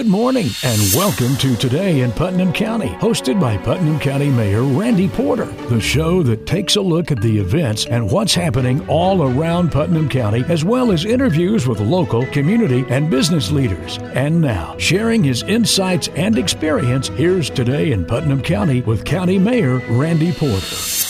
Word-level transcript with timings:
Good 0.00 0.08
morning 0.08 0.48
and 0.62 0.80
welcome 0.94 1.36
to 1.36 1.54
Today 1.56 2.00
in 2.00 2.10
Putnam 2.12 2.54
County, 2.54 2.88
hosted 2.88 3.38
by 3.38 3.58
Putnam 3.58 4.00
County 4.00 4.30
Mayor 4.30 4.62
Randy 4.62 5.08
Porter, 5.08 5.44
the 5.68 5.78
show 5.78 6.22
that 6.22 6.46
takes 6.46 6.76
a 6.76 6.80
look 6.80 7.10
at 7.10 7.20
the 7.20 7.38
events 7.38 7.84
and 7.84 8.10
what's 8.10 8.34
happening 8.34 8.88
all 8.88 9.22
around 9.22 9.70
Putnam 9.70 10.08
County, 10.08 10.42
as 10.48 10.64
well 10.64 10.90
as 10.90 11.04
interviews 11.04 11.68
with 11.68 11.80
local, 11.80 12.24
community, 12.28 12.82
and 12.88 13.10
business 13.10 13.50
leaders. 13.50 13.98
And 14.14 14.40
now, 14.40 14.74
sharing 14.78 15.22
his 15.22 15.42
insights 15.42 16.08
and 16.16 16.38
experience, 16.38 17.08
here's 17.08 17.50
Today 17.50 17.92
in 17.92 18.06
Putnam 18.06 18.40
County 18.40 18.80
with 18.80 19.04
County 19.04 19.38
Mayor 19.38 19.80
Randy 19.90 20.32
Porter. 20.32 21.09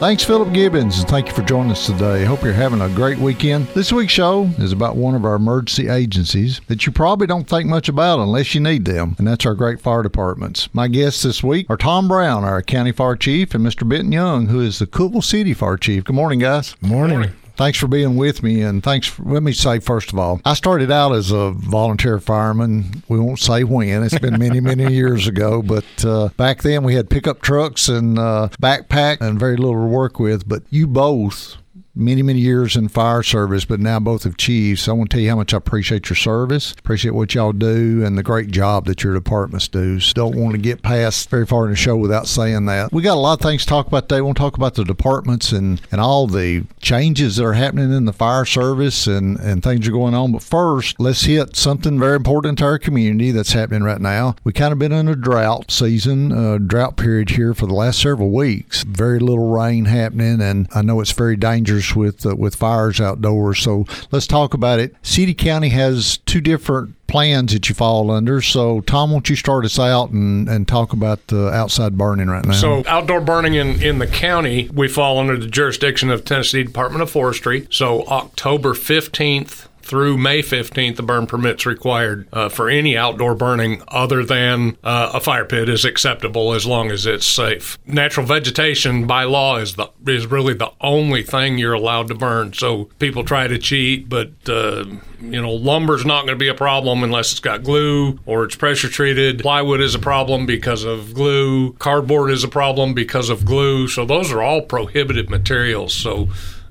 Thanks, 0.00 0.24
Philip 0.24 0.54
Gibbons, 0.54 0.98
and 1.00 1.08
thank 1.10 1.26
you 1.28 1.34
for 1.34 1.42
joining 1.42 1.72
us 1.72 1.84
today. 1.84 2.24
Hope 2.24 2.42
you're 2.42 2.54
having 2.54 2.80
a 2.80 2.88
great 2.88 3.18
weekend. 3.18 3.66
This 3.74 3.92
week's 3.92 4.14
show 4.14 4.44
is 4.56 4.72
about 4.72 4.96
one 4.96 5.14
of 5.14 5.26
our 5.26 5.34
emergency 5.34 5.88
agencies 5.88 6.58
that 6.68 6.86
you 6.86 6.92
probably 6.92 7.26
don't 7.26 7.46
think 7.46 7.68
much 7.68 7.86
about 7.86 8.18
unless 8.18 8.54
you 8.54 8.62
need 8.62 8.86
them, 8.86 9.14
and 9.18 9.28
that's 9.28 9.44
our 9.44 9.54
great 9.54 9.78
fire 9.78 10.02
departments. 10.02 10.70
My 10.72 10.88
guests 10.88 11.22
this 11.22 11.42
week 11.42 11.66
are 11.68 11.76
Tom 11.76 12.08
Brown, 12.08 12.44
our 12.44 12.62
county 12.62 12.92
fire 12.92 13.14
chief, 13.14 13.54
and 13.54 13.62
Mr. 13.62 13.86
Benton 13.86 14.10
Young, 14.10 14.46
who 14.46 14.60
is 14.60 14.78
the 14.78 14.86
Cookeville 14.86 15.22
City 15.22 15.52
fire 15.52 15.76
chief. 15.76 16.04
Good 16.04 16.16
morning, 16.16 16.38
guys. 16.38 16.80
Morning. 16.80 17.32
Thanks 17.60 17.76
for 17.76 17.88
being 17.88 18.16
with 18.16 18.42
me, 18.42 18.62
and 18.62 18.82
thanks. 18.82 19.06
For, 19.06 19.22
let 19.22 19.42
me 19.42 19.52
say 19.52 19.80
first 19.80 20.14
of 20.14 20.18
all, 20.18 20.40
I 20.46 20.54
started 20.54 20.90
out 20.90 21.14
as 21.14 21.30
a 21.30 21.50
volunteer 21.50 22.18
fireman. 22.18 23.02
We 23.06 23.20
won't 23.20 23.38
say 23.38 23.64
when; 23.64 24.02
it's 24.02 24.18
been 24.18 24.38
many, 24.38 24.60
many 24.62 24.90
years 24.94 25.26
ago. 25.26 25.60
But 25.60 25.84
uh, 26.02 26.30
back 26.38 26.62
then, 26.62 26.84
we 26.84 26.94
had 26.94 27.10
pickup 27.10 27.42
trucks 27.42 27.86
and 27.86 28.18
uh, 28.18 28.48
backpack, 28.62 29.20
and 29.20 29.38
very 29.38 29.58
little 29.58 29.74
to 29.74 29.86
work 29.86 30.18
with. 30.18 30.48
But 30.48 30.62
you 30.70 30.86
both 30.86 31.58
many, 31.94 32.22
many 32.22 32.38
years 32.38 32.76
in 32.76 32.88
fire 32.88 33.22
service, 33.22 33.64
but 33.64 33.80
now 33.80 33.98
both 33.98 34.24
have 34.24 34.36
chiefs. 34.36 34.88
I 34.88 34.92
want 34.92 35.10
to 35.10 35.16
tell 35.16 35.22
you 35.22 35.30
how 35.30 35.36
much 35.36 35.52
I 35.54 35.56
appreciate 35.56 36.08
your 36.08 36.16
service, 36.16 36.72
appreciate 36.78 37.12
what 37.12 37.34
y'all 37.34 37.52
do, 37.52 38.04
and 38.04 38.16
the 38.16 38.22
great 38.22 38.50
job 38.50 38.86
that 38.86 39.02
your 39.02 39.14
departments 39.14 39.68
do. 39.68 40.00
So 40.00 40.12
don't 40.14 40.36
want 40.36 40.52
to 40.52 40.58
get 40.60 40.82
past 40.82 41.28
very 41.30 41.46
far 41.46 41.64
in 41.64 41.70
the 41.70 41.76
show 41.76 41.96
without 41.96 42.26
saying 42.26 42.66
that. 42.66 42.92
We 42.92 43.02
got 43.02 43.16
a 43.16 43.20
lot 43.20 43.34
of 43.34 43.40
things 43.40 43.62
to 43.62 43.68
talk 43.68 43.86
about 43.86 44.08
today. 44.08 44.20
We 44.20 44.26
want 44.26 44.36
to 44.38 44.42
talk 44.42 44.56
about 44.56 44.74
the 44.74 44.84
departments 44.84 45.52
and, 45.52 45.80
and 45.90 46.00
all 46.00 46.26
the 46.26 46.64
changes 46.80 47.36
that 47.36 47.44
are 47.44 47.54
happening 47.54 47.92
in 47.92 48.04
the 48.04 48.12
fire 48.12 48.44
service 48.44 49.06
and, 49.06 49.38
and 49.40 49.62
things 49.62 49.86
are 49.88 49.92
going 49.92 50.14
on. 50.14 50.32
But 50.32 50.42
first, 50.42 50.98
let's 51.00 51.22
hit 51.22 51.56
something 51.56 51.98
very 51.98 52.16
important 52.16 52.58
to 52.58 52.64
our 52.64 52.78
community 52.78 53.30
that's 53.30 53.52
happening 53.52 53.82
right 53.82 54.00
now. 54.00 54.36
We 54.44 54.52
kind 54.52 54.72
of 54.72 54.78
been 54.78 54.92
in 54.92 55.08
a 55.08 55.16
drought 55.16 55.70
season, 55.70 56.32
uh, 56.32 56.58
drought 56.58 56.96
period 56.96 57.30
here 57.30 57.54
for 57.54 57.66
the 57.66 57.74
last 57.74 58.00
several 58.00 58.30
weeks. 58.30 58.84
Very 58.84 59.18
little 59.18 59.50
rain 59.50 59.86
happening, 59.86 60.40
and 60.40 60.68
I 60.74 60.82
know 60.82 61.00
it's 61.00 61.12
very 61.12 61.36
dangerous 61.36 61.79
with 61.94 62.24
uh, 62.26 62.36
with 62.36 62.54
fires 62.54 63.00
outdoors. 63.00 63.60
So 63.60 63.86
let's 64.10 64.26
talk 64.26 64.54
about 64.54 64.80
it. 64.80 64.94
City 65.02 65.34
County 65.34 65.70
has 65.70 66.18
two 66.18 66.40
different 66.40 66.94
plans 67.10 67.52
that 67.52 67.68
you 67.68 67.74
fall 67.74 68.10
under. 68.10 68.40
So, 68.40 68.80
Tom, 68.82 69.10
won't 69.10 69.28
you 69.28 69.36
start 69.36 69.64
us 69.64 69.78
out 69.78 70.10
and, 70.10 70.48
and 70.48 70.66
talk 70.66 70.92
about 70.92 71.26
the 71.26 71.48
outside 71.48 71.98
burning 71.98 72.28
right 72.28 72.44
now? 72.44 72.52
So, 72.52 72.84
outdoor 72.86 73.20
burning 73.20 73.54
in, 73.54 73.82
in 73.82 73.98
the 73.98 74.06
county, 74.06 74.70
we 74.72 74.86
fall 74.86 75.18
under 75.18 75.36
the 75.36 75.48
jurisdiction 75.48 76.10
of 76.10 76.24
Tennessee 76.24 76.62
Department 76.62 77.02
of 77.02 77.10
Forestry. 77.10 77.66
So, 77.70 78.06
October 78.06 78.74
15th 78.74 79.66
through 79.82 80.18
May 80.18 80.40
15th, 80.40 80.96
the 80.96 81.02
burn 81.02 81.26
permit's 81.26 81.66
required 81.66 82.28
uh, 82.32 82.48
for 82.48 82.68
any 82.68 82.96
outdoor 82.96 83.34
burning 83.34 83.82
other 83.88 84.24
than 84.24 84.76
uh, 84.84 85.10
a 85.14 85.20
fire 85.20 85.44
pit 85.44 85.68
is 85.68 85.84
acceptable 85.84 86.52
as 86.52 86.66
long 86.66 86.90
as 86.90 87.06
it's 87.06 87.26
safe. 87.26 87.78
Natural 87.86 88.26
vegetation 88.26 89.06
by 89.06 89.24
law 89.24 89.56
is 89.56 89.74
the 89.74 89.88
is 90.06 90.26
really 90.26 90.54
the 90.54 90.72
only 90.80 91.22
thing 91.22 91.58
you're 91.58 91.72
allowed 91.72 92.08
to 92.08 92.14
burn. 92.14 92.52
So 92.52 92.84
people 92.98 93.24
try 93.24 93.46
to 93.46 93.58
cheat, 93.58 94.08
but 94.08 94.30
uh, 94.48 94.84
you 95.20 95.40
know 95.40 95.52
lumber's 95.52 96.04
not 96.04 96.24
going 96.24 96.38
to 96.38 96.42
be 96.42 96.48
a 96.48 96.54
problem 96.54 97.02
unless 97.02 97.32
it's 97.32 97.40
got 97.40 97.62
glue 97.62 98.18
or 98.26 98.44
it's 98.44 98.56
pressure 98.56 98.88
treated. 98.88 99.40
Plywood 99.40 99.80
is 99.80 99.94
a 99.94 99.98
problem 99.98 100.46
because 100.46 100.84
of 100.84 101.14
glue. 101.14 101.72
Cardboard 101.74 102.30
is 102.30 102.44
a 102.44 102.48
problem 102.48 102.94
because 102.94 103.28
of 103.28 103.44
glue. 103.44 103.88
So 103.88 104.04
those 104.04 104.32
are 104.32 104.42
all 104.42 104.62
prohibited 104.62 105.30
materials. 105.30 105.94
So 105.94 106.28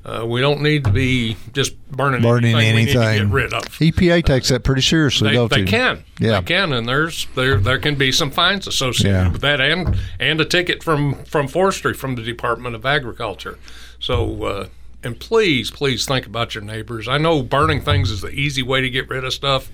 uh, 0.09 0.25
we 0.25 0.41
don't 0.41 0.61
need 0.61 0.83
to 0.85 0.91
be 0.91 1.37
just 1.53 1.79
burning, 1.91 2.21
burning 2.21 2.55
anything. 2.55 2.97
anything. 2.97 2.99
We 2.99 3.05
need 3.05 3.17
to 3.19 3.25
get 3.25 3.33
rid 3.33 3.53
of. 3.53 3.63
EPA 3.65 4.25
takes 4.25 4.49
that 4.49 4.63
pretty 4.63 4.81
seriously, 4.81 5.29
they, 5.29 5.35
don't 5.35 5.51
they 5.51 5.63
can. 5.65 6.03
Yeah. 6.19 6.39
They 6.41 6.45
can, 6.47 6.73
and 6.73 6.87
there's 6.87 7.27
there 7.35 7.57
there 7.57 7.77
can 7.79 7.95
be 7.95 8.11
some 8.11 8.31
fines 8.31 8.65
associated 8.67 9.11
Yeah. 9.15 9.31
with 9.31 9.41
that, 9.41 9.61
and 9.61 9.97
and 10.19 10.41
a 10.41 10.45
ticket 10.45 10.83
from 10.83 11.23
from 11.25 11.47
forestry 11.47 11.93
from 11.93 12.15
the 12.15 12.23
Department 12.23 12.75
of 12.75 12.85
Agriculture. 12.85 13.57
So. 13.99 14.43
Uh, 14.43 14.67
and 15.01 15.17
please, 15.17 15.71
please 15.71 16.05
think 16.05 16.25
about 16.25 16.53
your 16.53 16.61
neighbors. 16.61 17.07
I 17.07 17.17
know 17.17 17.41
burning 17.41 17.79
things 17.79 18.11
is 18.11 18.19
the 18.19 18.31
easy 18.31 18.61
way 18.61 18.81
to 18.81 18.89
get 18.89 19.07
rid 19.07 19.23
of 19.23 19.31
stuff, 19.33 19.69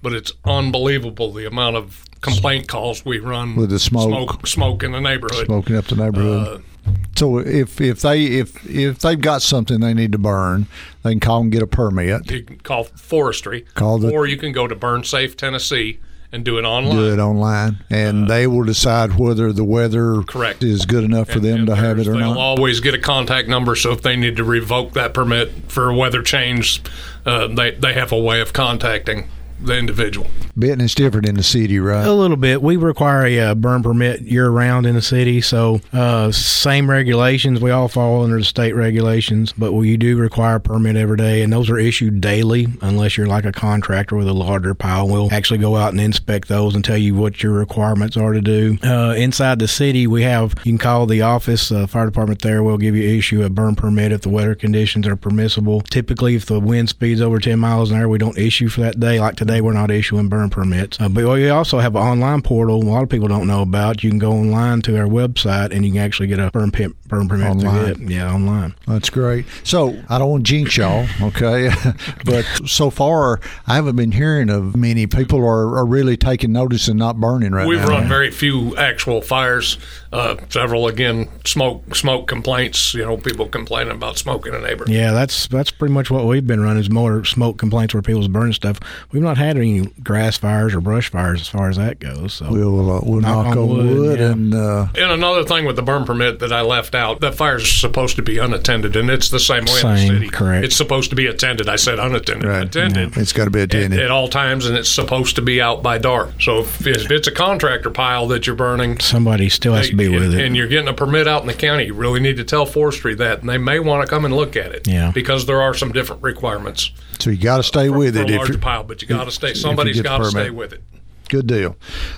but 0.00 0.12
it's 0.12 0.30
unbelievable 0.44 1.32
the 1.32 1.44
amount 1.44 1.74
of 1.74 2.04
complaint 2.20 2.68
calls 2.68 3.04
we 3.04 3.18
run 3.18 3.56
With 3.56 3.70
the 3.70 3.80
smoke. 3.80 4.08
smoke, 4.30 4.46
smoke 4.46 4.82
in 4.84 4.92
the 4.92 5.00
neighborhood. 5.00 5.46
Smoking 5.46 5.74
up 5.74 5.86
the 5.86 5.96
neighborhood. 5.96 6.62
Uh, 6.86 6.90
so 7.16 7.38
if 7.38 7.80
if 7.80 8.00
they 8.00 8.24
if 8.24 8.64
if 8.68 8.98
they've 9.00 9.20
got 9.20 9.42
something 9.42 9.80
they 9.80 9.94
need 9.94 10.12
to 10.12 10.18
burn, 10.18 10.66
they 11.02 11.10
can 11.12 11.20
call 11.20 11.42
and 11.42 11.52
get 11.52 11.62
a 11.62 11.66
permit. 11.66 12.30
you 12.30 12.42
can 12.42 12.58
call 12.58 12.84
forestry, 12.84 13.66
Call 13.74 13.98
the- 13.98 14.10
or 14.10 14.26
you 14.26 14.36
can 14.36 14.52
go 14.52 14.66
to 14.66 14.74
Burn 14.74 15.04
Safe 15.04 15.36
Tennessee 15.36 15.98
and 16.32 16.44
do 16.44 16.58
it 16.58 16.64
online. 16.64 16.94
Do 16.96 17.12
it 17.12 17.18
online, 17.18 17.80
and 17.90 18.28
they 18.28 18.46
will 18.46 18.62
decide 18.64 19.18
whether 19.18 19.52
the 19.52 19.64
weather 19.64 20.20
Uh, 20.20 20.22
Correct. 20.22 20.62
is 20.62 20.86
good 20.86 21.02
enough 21.04 21.26
for 21.26 21.34
And- 21.34 21.44
them 21.44 21.58
and 21.60 21.66
to 21.66 21.74
have 21.74 21.98
it 21.98 22.06
or 22.06 22.12
they'll 22.12 22.34
not. 22.34 22.36
always 22.38 22.78
get 22.80 22.94
a 22.94 22.98
contact 22.98 23.48
number, 23.48 23.74
so 23.74 23.90
if 23.92 24.02
they 24.02 24.14
need 24.16 24.36
to 24.36 24.44
revoke 24.44 24.92
that 24.92 25.12
permit 25.12 25.52
for 25.68 25.90
a 25.90 25.94
weather 25.94 26.22
change, 26.22 26.80
uh, 27.26 27.48
they 27.48 27.72
they 27.72 27.92
have 27.94 28.12
a 28.12 28.18
way 28.18 28.40
of 28.40 28.52
contacting 28.52 29.24
the 29.62 29.76
individual. 29.76 30.26
Benton 30.56 30.80
is 30.82 30.94
different 30.94 31.28
in 31.28 31.36
the 31.36 31.42
city, 31.42 31.78
right? 31.78 32.06
A 32.06 32.12
little 32.12 32.36
bit. 32.36 32.62
We 32.62 32.76
require 32.76 33.24
a 33.24 33.40
uh, 33.40 33.54
burn 33.54 33.82
permit 33.82 34.22
year 34.22 34.48
round 34.48 34.86
in 34.86 34.94
the 34.94 35.02
city, 35.02 35.40
so 35.40 35.80
uh, 35.92 36.30
same 36.32 36.90
regulations. 36.90 37.60
We 37.60 37.70
all 37.70 37.88
fall 37.88 38.24
under 38.24 38.38
the 38.38 38.44
state 38.44 38.74
regulations, 38.74 39.52
but 39.56 39.72
we 39.72 39.96
do 39.96 40.16
require 40.16 40.56
a 40.56 40.60
permit 40.60 40.96
every 40.96 41.16
day, 41.16 41.42
and 41.42 41.52
those 41.52 41.70
are 41.70 41.78
issued 41.78 42.20
daily 42.20 42.66
unless 42.82 43.16
you're 43.16 43.26
like 43.26 43.44
a 43.44 43.52
contractor 43.52 44.16
with 44.16 44.28
a 44.28 44.32
larger 44.32 44.74
pile. 44.74 45.08
We'll 45.08 45.32
actually 45.32 45.58
go 45.58 45.76
out 45.76 45.92
and 45.92 46.00
inspect 46.00 46.48
those 46.48 46.74
and 46.74 46.84
tell 46.84 46.98
you 46.98 47.14
what 47.14 47.42
your 47.42 47.52
requirements 47.52 48.16
are 48.16 48.32
to 48.32 48.40
do. 48.40 48.78
Uh, 48.82 49.14
inside 49.16 49.58
the 49.58 49.68
city, 49.68 50.06
we 50.06 50.22
have 50.22 50.54
you 50.64 50.72
can 50.72 50.78
call 50.78 51.06
the 51.06 51.22
office, 51.22 51.70
uh, 51.72 51.86
fire 51.86 52.06
department 52.06 52.42
there. 52.42 52.62
We'll 52.62 52.78
give 52.78 52.96
you 52.96 53.16
issue 53.16 53.42
a 53.42 53.50
burn 53.50 53.76
permit 53.76 54.12
if 54.12 54.22
the 54.22 54.28
weather 54.28 54.54
conditions 54.54 55.06
are 55.06 55.16
permissible. 55.16 55.80
Typically, 55.82 56.34
if 56.34 56.46
the 56.46 56.60
wind 56.60 56.88
speeds 56.88 57.20
over 57.20 57.38
10 57.38 57.58
miles 57.58 57.90
an 57.90 57.98
hour, 57.98 58.08
we 58.08 58.18
don't 58.18 58.36
issue 58.38 58.68
for 58.68 58.80
that 58.82 59.00
day. 59.00 59.20
Like 59.20 59.36
today, 59.36 59.49
we're 59.58 59.72
not 59.72 59.90
issuing 59.90 60.28
burn 60.28 60.50
permits. 60.50 61.00
Uh, 61.00 61.08
but 61.08 61.24
we 61.24 61.48
also 61.48 61.78
have 61.78 61.96
an 61.96 62.02
online 62.02 62.42
portal. 62.42 62.76
A 62.76 62.84
lot 62.84 63.02
of 63.02 63.08
people 63.08 63.26
don't 63.28 63.46
know 63.46 63.62
about. 63.62 64.04
You 64.04 64.10
can 64.10 64.18
go 64.18 64.32
online 64.32 64.82
to 64.82 64.98
our 64.98 65.06
website 65.06 65.74
and 65.74 65.84
you 65.84 65.92
can 65.92 66.00
actually 66.00 66.28
get 66.28 66.38
a 66.38 66.50
burn, 66.50 66.70
pit, 66.70 66.92
burn 67.08 67.28
permit 67.28 67.48
Online. 67.48 67.94
through 67.94 68.04
it. 68.06 68.10
Yeah, 68.10 68.32
online. 68.32 68.74
That's 68.86 69.08
great. 69.10 69.46
So 69.64 69.98
I 70.08 70.18
don't 70.18 70.30
want 70.30 70.46
to 70.46 70.52
jinx 70.52 70.76
y'all, 70.76 71.06
okay? 71.22 71.70
but 72.24 72.44
so 72.66 72.90
far, 72.90 73.40
I 73.66 73.74
haven't 73.74 73.96
been 73.96 74.12
hearing 74.12 74.50
of 74.50 74.76
many 74.76 75.06
people 75.06 75.40
are, 75.40 75.78
are 75.78 75.86
really 75.86 76.16
taking 76.16 76.52
notice 76.52 76.88
and 76.88 76.98
not 76.98 77.18
burning 77.18 77.52
right 77.52 77.64
now. 77.64 77.68
We've 77.68 77.88
run 77.88 78.08
very 78.08 78.30
few 78.30 78.76
actual 78.76 79.22
fires. 79.22 79.78
Uh, 80.12 80.36
several 80.48 80.88
again 80.88 81.28
smoke 81.44 81.94
smoke 81.94 82.26
complaints. 82.26 82.94
You 82.94 83.04
know, 83.04 83.16
people 83.16 83.46
complaining 83.46 83.92
about 83.92 84.18
smoke 84.18 84.46
in 84.46 84.54
a 84.54 84.60
neighborhood. 84.60 84.92
Yeah, 84.92 85.12
that's 85.12 85.46
that's 85.46 85.70
pretty 85.70 85.94
much 85.94 86.10
what 86.10 86.26
we've 86.26 86.46
been 86.46 86.60
running 86.60 86.80
is 86.80 86.90
more 86.90 87.24
smoke 87.24 87.58
complaints 87.58 87.94
where 87.94 88.02
people's 88.02 88.28
burning 88.28 88.52
stuff. 88.52 88.80
We've 89.12 89.22
not 89.22 89.38
had 89.40 89.56
any 89.56 89.86
grass 90.02 90.36
fires 90.36 90.74
or 90.74 90.80
brush 90.80 91.10
fires 91.10 91.40
as 91.40 91.48
far 91.48 91.68
as 91.68 91.76
that 91.76 91.98
goes. 91.98 92.34
So 92.34 92.50
We'll 92.50 92.90
uh, 92.90 93.00
we'll 93.02 93.20
knock, 93.20 93.46
Knock 93.46 93.56
on 93.56 93.58
on 93.58 93.68
wood, 93.68 93.86
wood, 93.98 94.18
yeah. 94.20 94.30
and 94.30 94.54
uh, 94.54 94.86
And 94.94 95.10
another 95.10 95.44
thing 95.44 95.64
with 95.64 95.76
the 95.76 95.82
burn 95.82 96.04
permit 96.04 96.38
that 96.40 96.52
I 96.52 96.60
left 96.60 96.94
out, 96.94 97.20
that 97.20 97.34
fire's 97.34 97.70
supposed 97.70 98.16
to 98.16 98.22
be 98.22 98.38
unattended, 98.38 98.96
and 98.96 99.08
it's 99.10 99.30
the 99.30 99.40
same 99.40 99.64
way 99.64 99.80
in 99.80 99.86
the 99.86 100.06
city. 100.06 100.28
correct. 100.28 100.64
It's 100.66 100.76
supposed 100.76 101.10
to 101.10 101.16
be 101.16 101.26
attended. 101.26 101.68
I 101.68 101.76
said 101.76 101.98
unattended. 101.98 102.48
Right. 102.48 102.64
Attended. 102.64 103.16
it's 103.16 103.32
got 103.32 103.44
to 103.46 103.50
be 103.50 103.62
attended. 103.62 103.98
at 103.98 104.10
all 104.10 104.28
times, 104.28 104.66
and 104.66 104.76
it's 104.76 104.90
supposed 104.90 105.36
to 105.36 105.42
be 105.42 105.60
out 105.60 105.82
by 105.82 105.98
dark. 105.98 106.40
So 106.40 106.58
if, 106.60 106.86
if 106.86 107.10
it's 107.10 107.26
a 107.26 107.32
contractor 107.32 107.90
pile 107.90 108.28
that 108.28 108.46
you're 108.46 108.56
burning, 108.56 109.00
somebody 109.00 109.48
still 109.48 109.74
has 109.74 109.88
to 109.88 109.96
be 109.96 110.08
with 110.08 110.34
it. 110.34 110.44
and 110.44 110.56
you're 110.56 110.68
getting 110.68 110.88
a 110.88 110.94
permit 110.94 111.26
out 111.26 111.40
in 111.40 111.46
the 111.46 111.54
county, 111.54 111.86
you 111.86 111.94
really 111.94 112.20
need 112.20 112.36
to 112.36 112.44
tell 112.44 112.66
forestry 112.66 113.14
that, 113.16 113.40
and 113.40 113.48
they 113.48 113.58
may 113.58 113.80
want 113.80 114.04
to 114.04 114.10
come 114.10 114.24
and 114.24 114.36
look 114.36 114.56
at 114.56 114.72
it. 114.72 114.86
Yeah. 114.86 115.12
because 115.12 115.46
there 115.46 115.60
are 115.62 115.74
some 115.74 115.92
different 115.92 116.22
requirements 116.22 116.90
so 117.20 117.30
you 117.30 117.36
got 117.36 117.58
to 117.58 117.62
stay 117.62 117.88
for, 117.88 117.98
with 117.98 118.14
for 118.14 118.22
it 118.22 118.30
a 118.30 118.32
if 118.32 118.38
larger 118.38 118.52
you 118.54 118.58
pile. 118.58 118.84
But 118.84 119.02
you 119.02 119.08
got 119.08 119.24
to 119.30 119.34
stay. 119.34 119.54
Somebody's 119.54 120.00
got 120.00 120.18
to 120.18 120.26
stay 120.26 120.50
with 120.50 120.72
it. 120.72 120.82
Good 121.28 121.46
deal. 121.46 121.76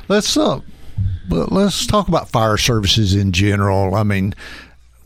Let's 0.08 0.36
uh, 0.36 0.60
well, 1.28 1.48
let's 1.50 1.86
talk 1.86 2.08
about 2.08 2.28
fire 2.30 2.56
services 2.56 3.14
in 3.14 3.32
general. 3.32 3.94
I 3.94 4.02
mean, 4.02 4.34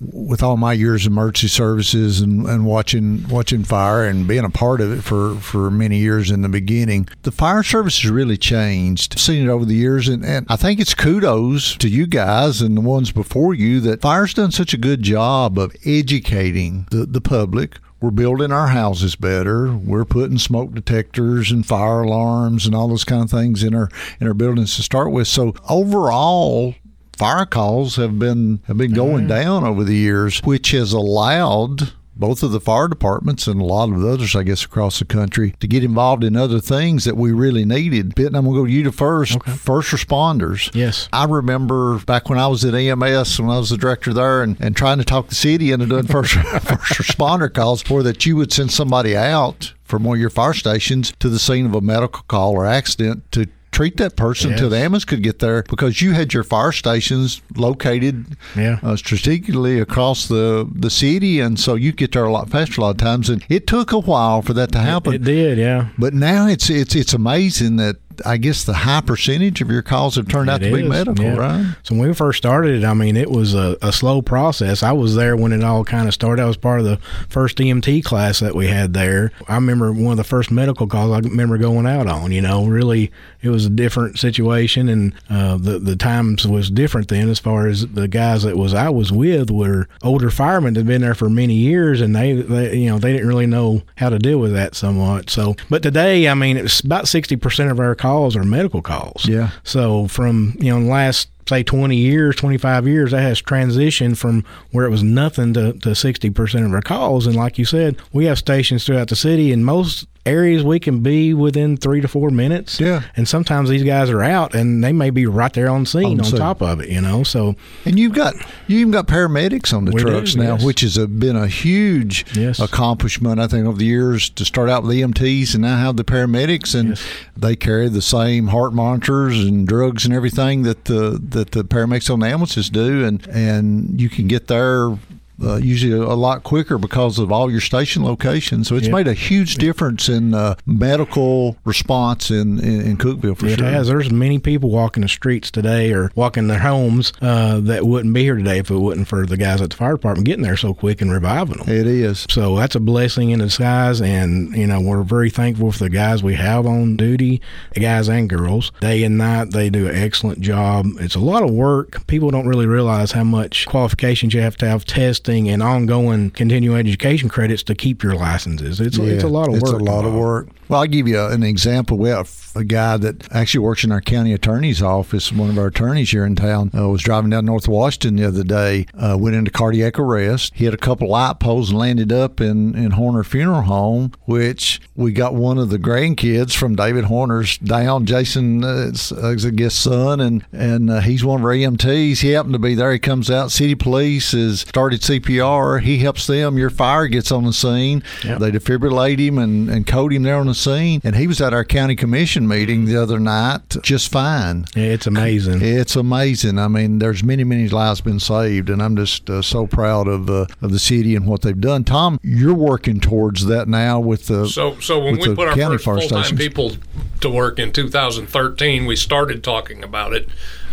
with 0.01 0.43
all 0.43 0.57
my 0.57 0.73
years 0.73 1.07
of 1.07 1.13
emergency 1.13 1.49
services 1.49 2.21
and, 2.21 2.47
and 2.47 2.67
watching 2.67 3.27
watching 3.29 3.65
fire 3.65 4.05
and 4.05 4.29
being 4.29 4.45
a 4.45 4.51
part 4.51 4.81
of 4.81 4.93
it 4.93 5.03
for, 5.03 5.37
for 5.37 5.71
many 5.71 5.99
years 5.99 6.31
in 6.31 6.43
the 6.43 6.49
beginning, 6.49 7.09
the 7.23 7.31
fire 7.31 7.63
service 7.63 8.01
has 8.03 8.11
really 8.11 8.37
changed. 8.37 9.15
I've 9.15 9.21
seen 9.21 9.45
it 9.45 9.51
over 9.51 9.65
the 9.65 9.75
years, 9.75 10.09
and, 10.09 10.25
and 10.25 10.47
I 10.49 10.57
think 10.57 10.81
it's 10.81 10.95
kudos 10.95 11.77
to 11.77 11.89
you 11.89 12.07
guys 12.07 12.61
and 12.61 12.77
the 12.77 12.83
ones 12.83 13.13
before 13.13 13.55
you 13.55 13.81
that 13.81 14.03
fire's 14.03 14.35
done 14.35 14.53
such 14.53 14.75
a 14.75 14.79
good 14.79 15.03
job 15.03 15.59
of 15.59 15.75
educating 15.85 16.87
the, 16.91 17.07
the 17.07 17.21
public 17.21 17.79
we're 18.01 18.11
building 18.11 18.53
our 18.53 18.69
houses 18.69 19.17
better. 19.17 19.73
We're 19.73 20.05
putting 20.05 20.39
smoke 20.39 20.75
detectors 20.75 21.51
and 21.51 21.65
fire 21.65 22.03
alarms 22.03 22.67
and 22.67 22.75
all 22.75 22.89
those 22.89 23.05
kind 23.05 23.23
of 23.23 23.31
things 23.31 23.63
in 23.63 23.75
our 23.75 23.89
in 24.21 24.27
our 24.27 24.35
buildings 24.35 24.77
to 24.77 24.83
start 24.83 25.13
with. 25.13 25.29
So 25.29 25.55
overall, 25.69 26.75
fire 27.17 27.47
calls 27.47 27.97
have 27.97 28.19
been 28.19 28.61
have 28.67 28.77
been 28.77 28.93
going 28.93 29.27
mm-hmm. 29.27 29.43
down 29.43 29.65
over 29.65 29.85
the 29.85 29.97
years, 29.97 30.41
which 30.41 30.71
has 30.73 30.93
allowed 30.93 31.93
both 32.17 32.43
of 32.43 32.51
the 32.51 32.61
fire 32.61 32.89
departments 32.89 33.47
and 33.47 33.61
a 33.61 33.65
lot 33.65 33.91
of 33.91 34.03
others, 34.03 34.35
I 34.35 34.43
guess, 34.43 34.65
across 34.65 34.99
the 34.99 35.05
country 35.05 35.55
to 35.61 35.67
get 35.67 35.85
involved 35.85 36.25
in 36.25 36.37
other 36.37 36.61
things 36.61 37.05
that 37.05 37.17
we 37.17 37.31
really 37.33 37.65
needed. 37.65 38.17
Pitt, 38.17 38.35
I'm 38.35 38.45
going 38.45 38.55
to 38.55 38.61
go 38.61 38.67
to 38.67 38.73
you 38.73 38.83
to 38.85 38.93
first. 38.93 39.37
Okay. 39.37 39.53
First 39.53 39.91
responders. 39.91 40.75
Yes. 40.75 41.09
I 41.13 41.27
remember 41.27 41.99
back 42.01 42.29
when 42.29 42.39
I 42.39 42.47
was 42.47 42.65
at 42.65 42.75
EMS, 42.75 43.39
when 43.39 43.51
I 43.51 43.59
was 43.59 43.71
the 43.71 43.77
director 43.77 44.15
there, 44.15 44.43
and, 44.43 44.57
and 44.61 44.75
trying 44.75 44.99
to 44.99 45.05
talk 45.05 45.29
the 45.29 45.35
city 45.35 45.73
into 45.73 45.87
doing 45.87 46.07
first, 46.07 46.35
first 46.63 46.95
responder 46.95 47.53
calls 47.53 47.83
for 47.83 48.03
that 48.03 48.25
you 48.25 48.37
would 48.37 48.53
send 48.53 48.73
somebody 48.73 49.17
out 49.17 49.75
from 49.85 50.03
one 50.03 50.17
of 50.17 50.21
your 50.21 50.31
fire 50.31 50.55
stations 50.55 51.13
to 51.21 51.29
the 51.29 51.39
scene 51.39 51.67
of 51.67 51.75
a 51.75 51.81
medical 51.81 52.23
call 52.29 52.53
or 52.53 52.67
accident 52.67 53.31
to 53.33 53.47
treat 53.77 53.99
that 53.99 54.17
person 54.17 54.51
yes. 54.51 54.59
until 54.59 54.71
the 54.71 54.79
ambulance 54.79 55.05
could 55.05 55.23
get 55.23 55.39
there 55.39 55.63
because 55.65 56.01
you 56.01 56.13
had 56.13 56.33
your 56.33 56.43
fire 56.43 56.73
stations 56.73 57.43
located 57.57 58.25
yeah. 58.57 58.79
uh, 58.83 58.97
strategically 58.97 59.79
across 59.79 60.29
the, 60.29 60.67
the 60.75 60.89
city, 60.89 61.41
and 61.41 61.61
so 61.61 61.75
you 61.75 61.93
get 61.93 62.13
there 62.13 62.25
a 62.25 62.33
lot 62.33 62.49
faster 62.49 62.81
a 62.81 62.85
lot 62.85 62.91
of 62.91 62.97
times. 62.97 63.29
And 63.29 63.45
it 63.51 63.67
took 63.67 63.93
a 63.93 63.99
while 63.99 64.41
for 64.41 64.55
that 64.55 64.73
to 64.73 64.79
happen. 64.79 65.13
It, 65.13 65.21
it 65.21 65.25
did, 65.25 65.59
yeah. 65.59 65.89
But 65.99 66.15
now 66.15 66.47
it's 66.47 66.71
it's 66.71 66.97
it's 66.97 67.13
amazing 67.13 67.77
that 67.77 67.97
I 68.25 68.37
guess 68.37 68.65
the 68.65 68.73
high 68.75 69.01
percentage 69.01 69.61
of 69.61 69.71
your 69.71 69.83
calls 69.83 70.17
have 70.17 70.29
turned 70.29 70.49
it 70.49 70.53
out 70.53 70.61
to 70.61 70.69
is, 70.69 70.77
be 70.77 70.89
medical, 70.89 71.25
yeah. 71.25 71.37
right? 71.37 71.77
So 71.83 71.95
when 71.95 72.09
we 72.09 72.15
first 72.15 72.39
started, 72.39 72.83
it, 72.83 72.85
I 72.85 72.95
mean, 72.95 73.17
it 73.17 73.31
was 73.31 73.55
a, 73.55 73.77
a, 73.83 73.93
slow 73.93 74.23
process. 74.23 74.83
I 74.83 74.93
was 74.93 75.15
there 75.15 75.37
when 75.37 75.53
it 75.53 75.65
all 75.65 75.85
kind 75.85 76.07
of 76.07 76.15
started. 76.15 76.43
I 76.43 76.47
was 76.47 76.57
part 76.57 76.81
of 76.81 76.87
the 76.87 76.99
first 77.29 77.57
EMT 77.59 78.05
class 78.05 78.41
that 78.41 78.55
we 78.55 78.67
had 78.69 78.95
there. 78.95 79.33
I 79.49 79.55
remember 79.55 79.93
one 79.93 80.13
of 80.13 80.17
the 80.17 80.25
first 80.25 80.51
medical 80.51 80.87
calls 80.87 81.13
I 81.13 81.27
remember 81.27 81.59
going 81.59 81.87
out 81.87 82.07
on. 82.07 82.33
You 82.33 82.43
know, 82.43 82.67
really, 82.67 83.11
it 83.43 83.49
was 83.49 83.67
a 83.67 83.71
different 83.71 84.19
situation, 84.19 84.89
and 84.89 85.15
uh, 85.31 85.57
the 85.57 85.79
the 85.79 85.97
times 85.97 86.47
was 86.47 86.71
different 86.71 87.09
then. 87.09 87.29
As 87.29 87.39
far 87.39 87.67
as 87.67 87.87
the 87.87 88.09
guys 88.09 88.43
that 88.43 88.57
was 88.57 88.75
I 88.75 88.91
was 88.91 89.13
with 89.13 89.51
were 89.51 89.89
older 90.03 90.31
firemen 90.31 90.75
that 90.75 90.81
had 90.81 90.87
been 90.87 91.03
there 91.03 91.15
for 91.15 91.31
many 91.31 91.55
years, 91.55 92.01
and 92.01 92.15
they, 92.15 92.33
they 92.35 92.77
you 92.77 92.91
know 92.91 92.99
they 92.99 93.13
didn't 93.13 93.29
really 93.29 93.47
know 93.47 93.83
how 93.97 94.09
to 94.09 94.19
deal 94.19 94.39
with 94.39 94.53
that 94.53 94.75
somewhat. 94.75 95.31
So, 95.31 95.57
but 95.71 95.83
today, 95.83 96.29
I 96.29 96.35
mean, 96.35 96.57
it's 96.57 96.81
about 96.81 97.09
sixty 97.09 97.37
percent 97.37 97.71
of 97.71 97.81
our 97.81 97.95
calls 98.07 98.37
are 98.37 98.45
medical 98.45 98.83
calls. 98.83 99.27
Yeah. 99.27 99.51
So 99.65 100.07
from 100.09 100.57
you 100.61 100.71
know 100.73 100.79
last 100.87 101.29
say 101.49 101.63
20 101.63 101.97
years, 101.97 102.37
25 102.37 102.87
years, 102.87 103.11
that 103.13 103.21
has 103.21 103.41
transitioned 103.41 104.17
from 104.19 104.45
where 104.71 104.87
it 104.87 104.91
was 104.91 105.03
nothing 105.03 105.55
to, 105.55 105.73
to 105.75 105.91
60% 105.91 106.67
of 106.67 106.73
our 106.73 106.83
calls. 106.83 107.27
And 107.27 107.37
like 107.37 107.59
you 107.59 107.65
said, 107.65 107.97
we 108.13 108.27
have 108.27 108.39
stations 108.39 108.85
throughout 108.85 109.09
the 109.09 109.17
city, 109.17 109.53
and 109.53 109.65
most 109.65 110.07
areas 110.27 110.65
we 110.65 110.81
can 110.81 111.01
be 111.01 111.33
within 111.33 111.77
three 111.77 112.01
to 112.01 112.09
four 112.09 112.31
minutes. 112.31 112.81
Yeah. 112.81 113.03
And 113.17 113.27
sometimes 113.27 113.69
these 113.69 113.85
guys 113.85 114.11
are 114.11 114.23
out 114.23 114.55
and 114.55 114.83
they 114.83 114.93
may 114.93 115.11
be 115.11 115.25
right 115.27 115.53
there 115.53 115.71
on 115.71 115.87
scene 115.87 116.21
on, 116.21 116.27
on 116.27 116.33
top 116.33 116.61
of 116.61 116.81
it, 116.81 116.89
you 116.89 117.01
know. 117.01 117.23
So 117.23 117.55
And 117.85 117.99
you've 117.99 118.13
got 118.13 118.35
you 118.67 118.81
even 118.81 118.91
got 118.91 119.07
paramedics 119.07 119.73
on 119.73 119.85
the 119.85 119.93
trucks 119.93 120.35
do, 120.35 120.41
now, 120.41 120.55
yes. 120.55 120.65
which 120.65 120.81
has 120.81 120.99
a, 120.99 121.07
been 121.07 121.37
a 121.37 121.47
huge 121.47 122.27
yes. 122.37 122.59
accomplishment 122.59 123.41
I 123.41 123.47
think 123.47 123.67
over 123.67 123.79
the 123.79 123.87
years 123.87 124.29
to 124.31 124.45
start 124.45 124.69
out 124.69 124.83
with 124.83 124.97
EMTs 124.97 125.55
and 125.55 125.63
now 125.63 125.79
have 125.79 125.97
the 125.97 126.05
paramedics 126.05 126.79
and 126.79 126.91
yes. 126.91 127.07
they 127.37 127.55
carry 127.55 127.89
the 127.89 128.03
same 128.03 128.49
heart 128.49 128.75
monitors 128.75 129.39
and 129.39 129.67
drugs 129.67 130.05
and 130.05 130.13
everything 130.13 130.65
that 130.65 130.87
the 130.87 131.19
that 131.37 131.51
the 131.51 131.63
paramedics 131.63 132.11
on 132.11 132.21
the 132.21 132.27
ambulances 132.27 132.71
do 132.71 133.05
and 133.05 133.27
and 133.29 134.01
you 134.01 134.09
can 134.09 134.27
get 134.27 134.47
there 134.47 134.97
uh, 135.43 135.57
usually 135.57 135.93
a 135.93 136.15
lot 136.15 136.43
quicker 136.43 136.79
because 136.79 137.19
of 137.19 137.31
all 137.31 137.51
your 137.51 137.61
station 137.61 138.05
locations. 138.05 138.69
So 138.69 138.77
it's 138.77 138.87
yep. 138.87 138.95
made 138.95 139.09
a 139.09 139.15
huge 139.15 139.57
difference 139.57 140.09
in 140.09 140.35
uh, 140.35 140.57
medical 140.65 141.57
response 141.65 142.31
in, 142.31 142.59
in, 142.59 142.81
in 142.83 142.97
Cookeville 142.97 143.37
for 143.39 143.47
it 143.47 143.59
sure. 143.59 143.69
It 143.69 143.73
has. 143.73 143.89
There's 143.89 144.11
many 144.11 144.39
people 144.39 144.71
walking 144.71 145.03
the 145.03 145.09
streets 145.09 145.51
today 145.51 145.93
or 145.93 146.11
walking 146.15 146.47
their 146.47 146.59
homes 146.59 147.13
uh, 147.21 147.61
that 147.61 147.87
wouldn't 147.87 148.15
be 148.15 148.23
here 148.23 148.37
today 148.37 148.59
if 148.59 148.71
it 148.71 148.77
wasn't 148.77 149.09
for 149.09 149.27
the 149.27 149.37
guys 149.37 149.61
at 149.61 149.71
the 149.71 149.77
fire 149.77 149.93
department 149.93 150.27
getting 150.27 150.43
there 150.43 150.57
so 150.57 150.75
quick 150.75 151.01
and 151.01 151.13
reviving 151.13 151.59
them. 151.59 151.69
It 151.69 151.87
is. 151.87 152.27
So 152.31 152.57
that's 152.57 152.75
a 152.75 152.81
blessing 152.81 153.31
in 153.31 153.41
disguise. 153.41 154.01
And, 154.01 154.55
you 154.57 154.67
know, 154.67 154.81
we're 154.81 155.03
very 155.03 155.31
thankful 155.31 155.73
for 155.73 155.79
the 155.79 155.91
guys 155.91 156.23
we 156.23 156.35
have 156.35 156.67
on 156.67 156.97
duty, 156.97 157.43
the 157.75 157.81
guys 157.81 158.09
and 158.09 158.29
girls. 158.29 158.73
Day 158.81 159.03
and 159.05 159.19
night, 159.19 159.51
they 159.51 159.71
do 159.71 159.89
an 159.89 159.95
excellent 159.95 160.41
job. 160.41 160.87
It's 161.01 161.15
a 161.15 161.21
lot 161.21 161.43
of 161.43 161.51
work. 161.51 162.07
People 162.07 162.31
don't 162.31 162.47
really 162.47 162.67
realize 162.67 163.13
how 163.13 163.25
much 163.25 163.67
qualifications 163.67 164.33
you 164.33 164.41
have 164.41 164.57
to 164.59 164.67
have 164.67 164.85
tests 164.85 165.26
testing 165.27 165.49
and 165.49 165.63
ongoing 165.63 166.31
continuing 166.31 166.79
education 166.79 167.29
credits 167.29 167.63
to 167.65 167.75
keep 167.75 168.03
your 168.03 168.15
licenses. 168.15 168.81
It's, 168.81 168.97
yeah, 168.97 169.15
it's 169.15 169.25
a 169.25 169.29
lot 169.29 169.49
of 169.49 169.55
work. 169.55 169.63
It's 169.63 169.73
a 169.73 169.77
lot 169.77 170.05
of 170.05 170.15
work. 170.15 170.49
Well, 170.69 170.81
I'll 170.81 170.87
give 170.87 171.07
you 171.07 171.21
an 171.21 171.45
example. 171.45 171.97
We 171.97 172.09
have 172.09 172.51
a 172.57 172.65
guy 172.65 172.97
that 172.97 173.31
actually 173.33 173.61
works 173.61 173.85
in 173.85 173.93
our 173.93 174.01
county 174.01 174.33
attorney's 174.33 174.83
office. 174.83 175.31
One 175.31 175.51
of 175.51 175.59
our 175.59 175.67
attorneys 175.67 176.11
here 176.11 176.25
in 176.25 176.35
town 176.35 176.71
uh, 176.77 176.89
was 176.89 177.03
driving 177.03 177.31
down 177.31 177.45
North 177.45 177.69
Washington 177.69 178.17
the 178.17 178.27
other 178.27 178.43
day, 178.43 178.87
uh, 178.95 179.17
went 179.19 179.37
into 179.37 179.51
cardiac 179.51 179.99
arrest. 179.99 180.53
He 180.57 180.65
had 180.65 180.75
a 180.75 180.79
couple 180.79 181.09
light 181.09 181.39
poles 181.39 181.71
and 181.71 181.79
landed 181.79 182.13
up 182.13 182.41
in, 182.41 182.75
in 182.75 182.93
Horner 182.93 183.23
Funeral 183.23 183.63
Home, 183.63 184.13
which 184.25 184.81
we 184.97 185.13
got 185.13 185.35
one 185.35 185.59
of 185.59 185.69
the 185.71 185.79
grandkids 185.79 186.57
from 186.57 186.75
David 186.75 187.05
Horner's 187.05 187.59
down, 187.59 188.07
Jason, 188.07 188.65
uh, 188.65 188.91
I 189.23 189.35
guess, 189.35 189.75
son, 189.75 190.21
and, 190.21 190.45
and 190.53 190.91
uh, 190.91 191.01
he's 191.01 191.25
one 191.25 191.41
of 191.41 191.45
our 191.45 191.53
EMTs. 191.53 192.21
He 192.21 192.31
happened 192.31 192.55
to 192.55 192.59
be 192.59 192.75
there. 192.75 192.93
He 192.93 192.99
comes 192.99 193.31
out. 193.31 193.53
City 193.53 193.75
police 193.75 194.33
has 194.33 194.61
started 194.61 195.03
CPR. 195.03 195.81
He 195.81 195.99
helps 195.99 196.27
them. 196.27 196.59
Your 196.59 196.71
fire 196.71 197.07
gets 197.07 197.31
on 197.31 197.45
the 197.45 197.53
scene. 197.53 198.03
Yep. 198.25 198.41
They 198.41 198.51
defibrillate 198.51 199.19
him 199.19 199.39
and, 199.39 199.69
and 199.69 199.87
code 199.87 200.13
him 200.13 200.23
there 200.23 200.37
on 200.37 200.47
the 200.47 200.56
scene. 200.57 201.01
And 201.05 201.17
he 201.17 201.27
was 201.27 201.41
at 201.41 201.53
our 201.53 201.65
county 201.65 201.97
commission 201.97 202.49
meeting 202.49 202.85
the 202.85 203.01
other 203.01 203.19
night 203.19 203.77
just 203.83 204.11
fine. 204.11 204.65
Yeah, 204.75 204.85
it's 204.85 205.07
amazing. 205.07 205.61
It's 205.63 205.97
amazing. 205.97 206.59
I 206.59 206.69
mean, 206.69 206.99
there's 206.99 207.23
many, 207.23 207.45
many 207.45 207.69
lives 207.69 208.01
been 208.01 208.21
saved, 208.21 208.71
and 208.71 208.83
I'm 208.83 208.97
just 208.97 209.29
uh, 209.31 209.43
so 209.43 209.67
proud 209.67 210.09
of 210.09 210.29
uh, 210.31 210.47
of 210.63 210.73
the 210.73 210.79
city 210.79 211.15
and 211.15 211.27
what 211.27 211.43
they've 211.43 211.61
done. 211.61 211.85
Tom, 211.85 212.19
you're 212.23 212.55
working 212.55 213.01
towards 213.01 213.47
that 213.47 213.69
now 213.69 214.01
with 214.01 214.27
the 214.27 214.49
so 214.49 214.79
so 214.81 214.99
when 214.99 215.19
we 215.19 215.35
put 215.35 215.49
our 215.49 215.79
first 215.79 215.85
full 215.85 216.09
time 216.09 216.37
people 216.37 216.73
to 217.21 217.31
work 217.31 217.59
in 217.59 217.73
2013, 217.73 218.87
we 218.87 218.97
started 218.97 219.45
talking 219.45 219.85
about 219.85 220.13
it. 220.13 220.29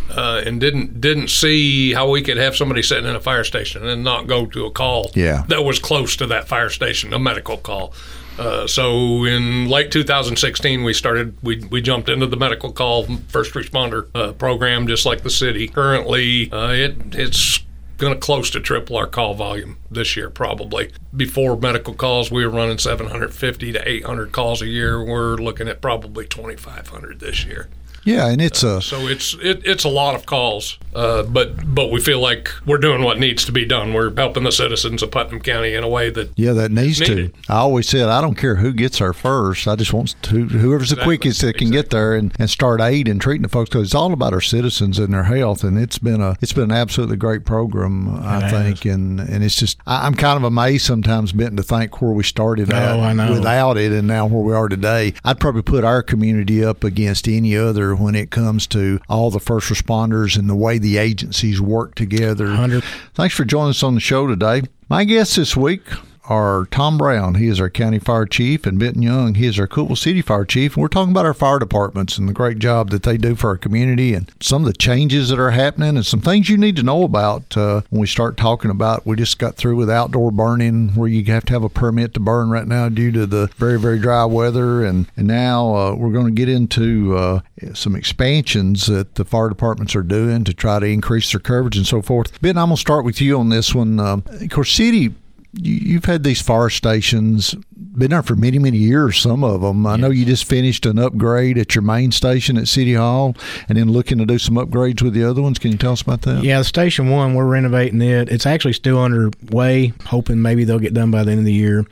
Uh, 0.09 0.44
and 0.45 0.59
didn't 0.59 1.00
didn't 1.00 1.29
see 1.29 1.94
how 1.94 2.07
we 2.07 2.21
could 2.21 2.38
have 2.38 2.56
somebody 2.56 2.83
sitting 2.83 3.06
in 3.06 3.15
a 3.15 3.21
fire 3.21 3.44
station 3.44 3.88
and 3.88 4.03
not 4.03 4.27
go 4.27 4.45
to 4.45 4.65
a 4.65 4.69
call 4.69 5.09
yeah. 5.15 5.44
that 5.47 5.63
was 5.63 5.79
close 5.79 6.15
to 6.18 6.27
that 6.27 6.47
fire 6.47 6.69
station, 6.69 7.13
a 7.13 7.18
medical 7.18 7.57
call. 7.57 7.94
Uh, 8.38 8.65
so 8.65 9.25
in 9.25 9.68
late 9.68 9.91
2016, 9.91 10.83
we 10.83 10.94
started. 10.94 11.38
We, 11.44 11.63
we 11.65 11.81
jumped 11.81 12.09
into 12.09 12.27
the 12.27 12.38
medical 12.38 12.71
call 12.71 13.06
first 13.27 13.53
responder 13.53 14.07
uh, 14.15 14.33
program, 14.33 14.88
just 14.88 15.05
like 15.05 15.22
the 15.22 15.29
city. 15.29 15.67
Currently, 15.67 16.51
uh, 16.51 16.69
it 16.69 16.98
it's 17.13 17.60
going 17.98 18.13
to 18.13 18.19
close 18.19 18.50
to 18.50 18.60
triple 18.60 18.98
our 18.98 19.08
call 19.08 19.34
volume 19.34 19.77
this 19.89 20.17
year, 20.17 20.29
probably. 20.29 20.91
Before 21.15 21.55
medical 21.55 21.93
calls, 21.93 22.31
we 22.31 22.46
were 22.46 22.51
running 22.51 22.77
750 22.77 23.72
to 23.72 23.88
800 23.88 24.31
calls 24.31 24.62
a 24.62 24.67
year. 24.67 25.03
We're 25.03 25.36
looking 25.36 25.67
at 25.67 25.81
probably 25.81 26.25
2,500 26.25 27.19
this 27.19 27.46
year. 27.46 27.69
Yeah, 28.05 28.27
and 28.27 28.41
it's 28.41 28.63
a 28.63 28.81
so 28.81 29.07
it's 29.07 29.36
it, 29.36 29.65
it's 29.65 29.83
a 29.83 29.89
lot 29.89 30.15
of 30.15 30.25
calls, 30.25 30.77
uh, 30.93 31.24
but 31.24 31.74
but 31.74 31.89
we 31.91 32.01
feel 32.01 32.19
like 32.19 32.50
we're 32.65 32.77
doing 32.77 33.03
what 33.03 33.17
needs 33.17 33.45
to 33.45 33.51
be 33.51 33.65
done. 33.65 33.93
We're 33.93 34.13
helping 34.13 34.43
the 34.43 34.51
citizens 34.51 35.01
of 35.01 35.12
Putnam 35.12 35.39
County 35.39 35.74
in 35.74 35.83
a 35.83 35.88
way 35.88 36.10
that 36.10 36.31
yeah 36.36 36.51
that 36.53 36.72
needs 36.72 37.00
needed. 37.00 37.33
to. 37.33 37.53
I 37.53 37.57
always 37.57 37.88
said 37.88 38.10
I 38.10 38.22
don't 38.22 38.36
care 38.36 38.55
who 38.55 38.74
gets 38.74 39.00
there 39.00 39.13
first. 39.13 39.67
I 39.67 39.75
just 39.75 39.93
want 39.93 40.15
to 40.24 40.48
whoever's 40.48 40.89
the 40.89 40.95
exactly. 40.95 41.17
quickest 41.17 41.41
that 41.41 41.53
can 41.53 41.67
exactly. 41.67 41.81
get 41.81 41.89
there 41.91 42.15
and, 42.15 42.33
and 42.39 42.50
start 42.50 42.81
aid 42.81 43.07
and 43.07 43.22
treating 43.22 43.43
the 43.43 43.50
folks 43.50 43.69
because 43.69 43.88
it's 43.88 43.95
all 43.95 44.12
about 44.12 44.33
our 44.33 44.41
citizens 44.41 45.00
and 45.00 45.13
their 45.13 45.24
health. 45.24 45.63
And 45.63 45.77
it's 45.77 46.00
been 46.00 46.22
a 46.22 46.36
it's 46.41 46.53
been 46.53 46.65
an 46.65 46.72
absolutely 46.72 47.17
great 47.17 47.45
program, 47.45 48.22
I 48.24 48.50
think. 48.50 48.86
And 48.86 49.19
and 49.19 49.43
it's 49.43 49.55
just 49.55 49.77
I, 49.88 50.05
am 50.05 50.15
kind 50.15 50.38
of 50.38 50.43
amazed 50.43 50.86
sometimes, 50.86 51.31
Benton, 51.31 51.57
to 51.57 51.63
think 51.63 52.01
where 52.01 52.12
we 52.12 52.24
started 52.24 52.72
oh, 52.74 52.75
out 52.75 53.29
without 53.29 53.77
it 53.77 53.91
and 53.93 54.07
now 54.07 54.25
where 54.25 54.43
we 54.43 54.53
are 54.53 54.67
today. 54.67 55.13
I'd 55.24 55.39
probably 55.39 55.62
put 55.62 55.83
our 55.83 56.03
community 56.03 56.63
up 56.63 56.83
against 56.83 57.27
any 57.27 57.55
other 57.55 57.92
when 57.95 58.15
it 58.15 58.31
comes 58.31 58.67
to 58.67 59.00
all 59.09 59.29
the 59.31 59.39
first 59.39 59.69
responders 59.71 60.38
and 60.38 60.50
the 60.50 60.55
way 60.55 60.77
the 60.77 60.97
agencies 60.97 61.62
work 61.62 61.95
together. 61.95 62.45
100. 62.45 62.83
Thanks 63.13 63.35
for 63.35 63.45
joining 63.45 63.71
us 63.71 63.83
on 63.83 63.95
the 63.95 64.01
show 64.01 64.27
today. 64.27 64.63
My 64.89 65.03
guest 65.03 65.35
this 65.35 65.55
week 65.55 65.81
are 66.25 66.68
Tom 66.72 66.98
Brown. 66.98 67.36
He 67.36 67.48
is 67.48 67.60
our 67.60 67.70
county 67.70 68.00
fire 68.00 68.25
chief, 68.25 68.65
and 68.65 68.80
Benton 68.80 69.01
Young. 69.01 69.36
He 69.36 69.46
is 69.46 69.60
our 69.60 69.68
Cookeville 69.68 69.98
City 69.98 70.22
fire 70.22 70.46
chief. 70.46 70.75
And 70.75 70.82
we're 70.82 70.88
talking 70.88 71.12
about 71.12 71.25
our 71.25 71.34
fire 71.34 71.60
departments 71.60 72.18
and 72.18 72.27
the 72.27 72.34
great 72.34 72.60
job 72.60 72.89
that 72.92 73.03
they 73.03 73.18
do 73.18 73.36
for 73.36 73.50
our 73.50 73.58
community, 73.58 74.13
and 74.13 74.32
some 74.39 74.63
of 74.63 74.68
the 74.68 74.77
changes 74.77 75.30
that 75.30 75.39
are 75.39 75.51
happening, 75.51 75.96
and 75.96 76.06
some 76.06 76.22
things 76.22 76.50
you 76.50 76.58
need 76.58 76.75
to 76.77 76.84
know 76.84 77.03
about 77.03 77.56
uh, 77.58 77.82
when 77.89 78.01
we 78.01 78.08
start 78.08 78.38
talking 78.38 78.72
about. 78.72 79.06
We 79.06 79.15
just 79.15 79.39
got 79.39 79.56
through 79.56 79.75
with 79.75 79.89
outdoor 79.89 80.32
burning, 80.32 80.89
where 80.89 81.10
you 81.10 81.24
have 81.25 81.46
to 81.46 81.53
have 81.53 81.63
a 81.63 81.70
permit 81.70 82.13
to 82.13 82.20
burn 82.20 82.50
right 82.50 82.68
now 82.68 82.89
due 82.89 83.12
to 83.12 83.25
the 83.25 83.50
very 83.58 83.80
very 83.80 84.00
dry 84.00 84.25
weather, 84.25 84.84
and 84.84 85.08
and 85.15 85.27
now 85.27 85.75
uh, 85.75 85.96
we're 85.96 86.12
going 86.12 86.25
to 86.27 86.32
get 86.32 86.50
into 86.50 87.18
uh, 87.18 87.42
some 87.74 87.96
expansions 87.96 88.88
that 88.88 89.15
the 89.15 89.25
fire 89.25 89.50
departments 89.50 89.96
are 89.96 90.03
doing 90.03 90.44
to 90.44 90.53
try 90.53 90.80
to 90.80 90.86
increase 90.86 91.32
their 91.32 91.39
coverage 91.39 91.77
and 91.77 91.88
so 91.88 92.01
forth. 92.01 92.42
Ben, 92.42 92.58
I'm 92.58 92.68
going 92.68 92.77
to 92.77 92.82
start 92.82 93.06
with 93.06 93.22
you 93.22 93.39
on 93.39 93.50
this 93.50 93.74
one. 93.75 94.00
Um, 94.00 94.24
of 94.27 94.50
course, 94.50 94.72
City 94.72 95.13
you've 95.53 96.05
had 96.05 96.24
these 96.24 96.41
fire 96.41 96.69
stations 96.69 97.55
been 97.75 98.10
there 98.10 98.24
for 98.24 98.36
many 98.36 98.57
many 98.57 98.77
years 98.77 99.19
some 99.19 99.43
of 99.43 99.62
them 99.62 99.86
i 99.86 99.95
know 99.95 100.10
you 100.10 100.25
just 100.25 100.45
finished 100.45 100.86
an 100.88 100.98
upgrade 100.98 101.60
at 101.60 101.75
your 101.75 101.83
main 101.83 102.12
station 102.12 102.57
at 102.57 102.67
city 102.67 102.95
hall 102.95 103.36
and 103.69 103.77
then 103.77 103.91
looking 103.91 104.17
to 104.17 104.25
do 104.25 104.39
some 104.39 104.55
upgrades 104.55 105.01
with 105.01 105.13
the 105.13 105.24
other 105.24 105.41
ones. 105.41 105.60
Can 105.60 105.72
you 105.72 105.77
tell 105.77 105.93
us 105.93 106.01
about 106.01 106.22
that? 106.24 106.43
Yeah 106.43 106.62
station 106.62 107.10
one 107.10 107.33
we're 107.33 107.45
renovating 107.45 108.01
it. 108.01 108.29
It's 108.29 108.45
actually 108.45 108.74
still 108.74 109.01
underway 109.01 109.93
hoping 110.05 110.41
maybe 110.41 110.63
they'll 110.63 110.79
get 110.79 110.93
done 110.93 111.12
by 111.12 111.24
the 111.24 111.31
end 111.31 111.39
of 111.39 111.45
the 111.45 111.53
year. 111.53 111.86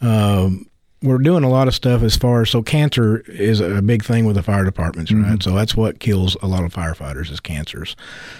Um, 0.00 0.66
we're 1.02 1.18
doing 1.18 1.44
a 1.44 1.48
lot 1.48 1.66
of 1.66 1.74
stuff 1.74 2.02
as 2.02 2.14
far 2.16 2.42
as 2.42 2.50
so 2.50 2.62
cancer 2.62 3.20
is 3.20 3.60
a 3.60 3.80
big 3.80 4.04
thing 4.04 4.26
with 4.26 4.36
the 4.36 4.42
fire 4.42 4.64
departments, 4.64 5.10
right? 5.10 5.24
Mm-hmm. 5.24 5.40
So 5.40 5.52
that's 5.52 5.74
what 5.74 5.98
kills 5.98 6.36
a 6.42 6.46
lot 6.46 6.62
of 6.62 6.74
firefighters 6.74 7.30
is 7.30 7.40
cancers. 7.40 7.96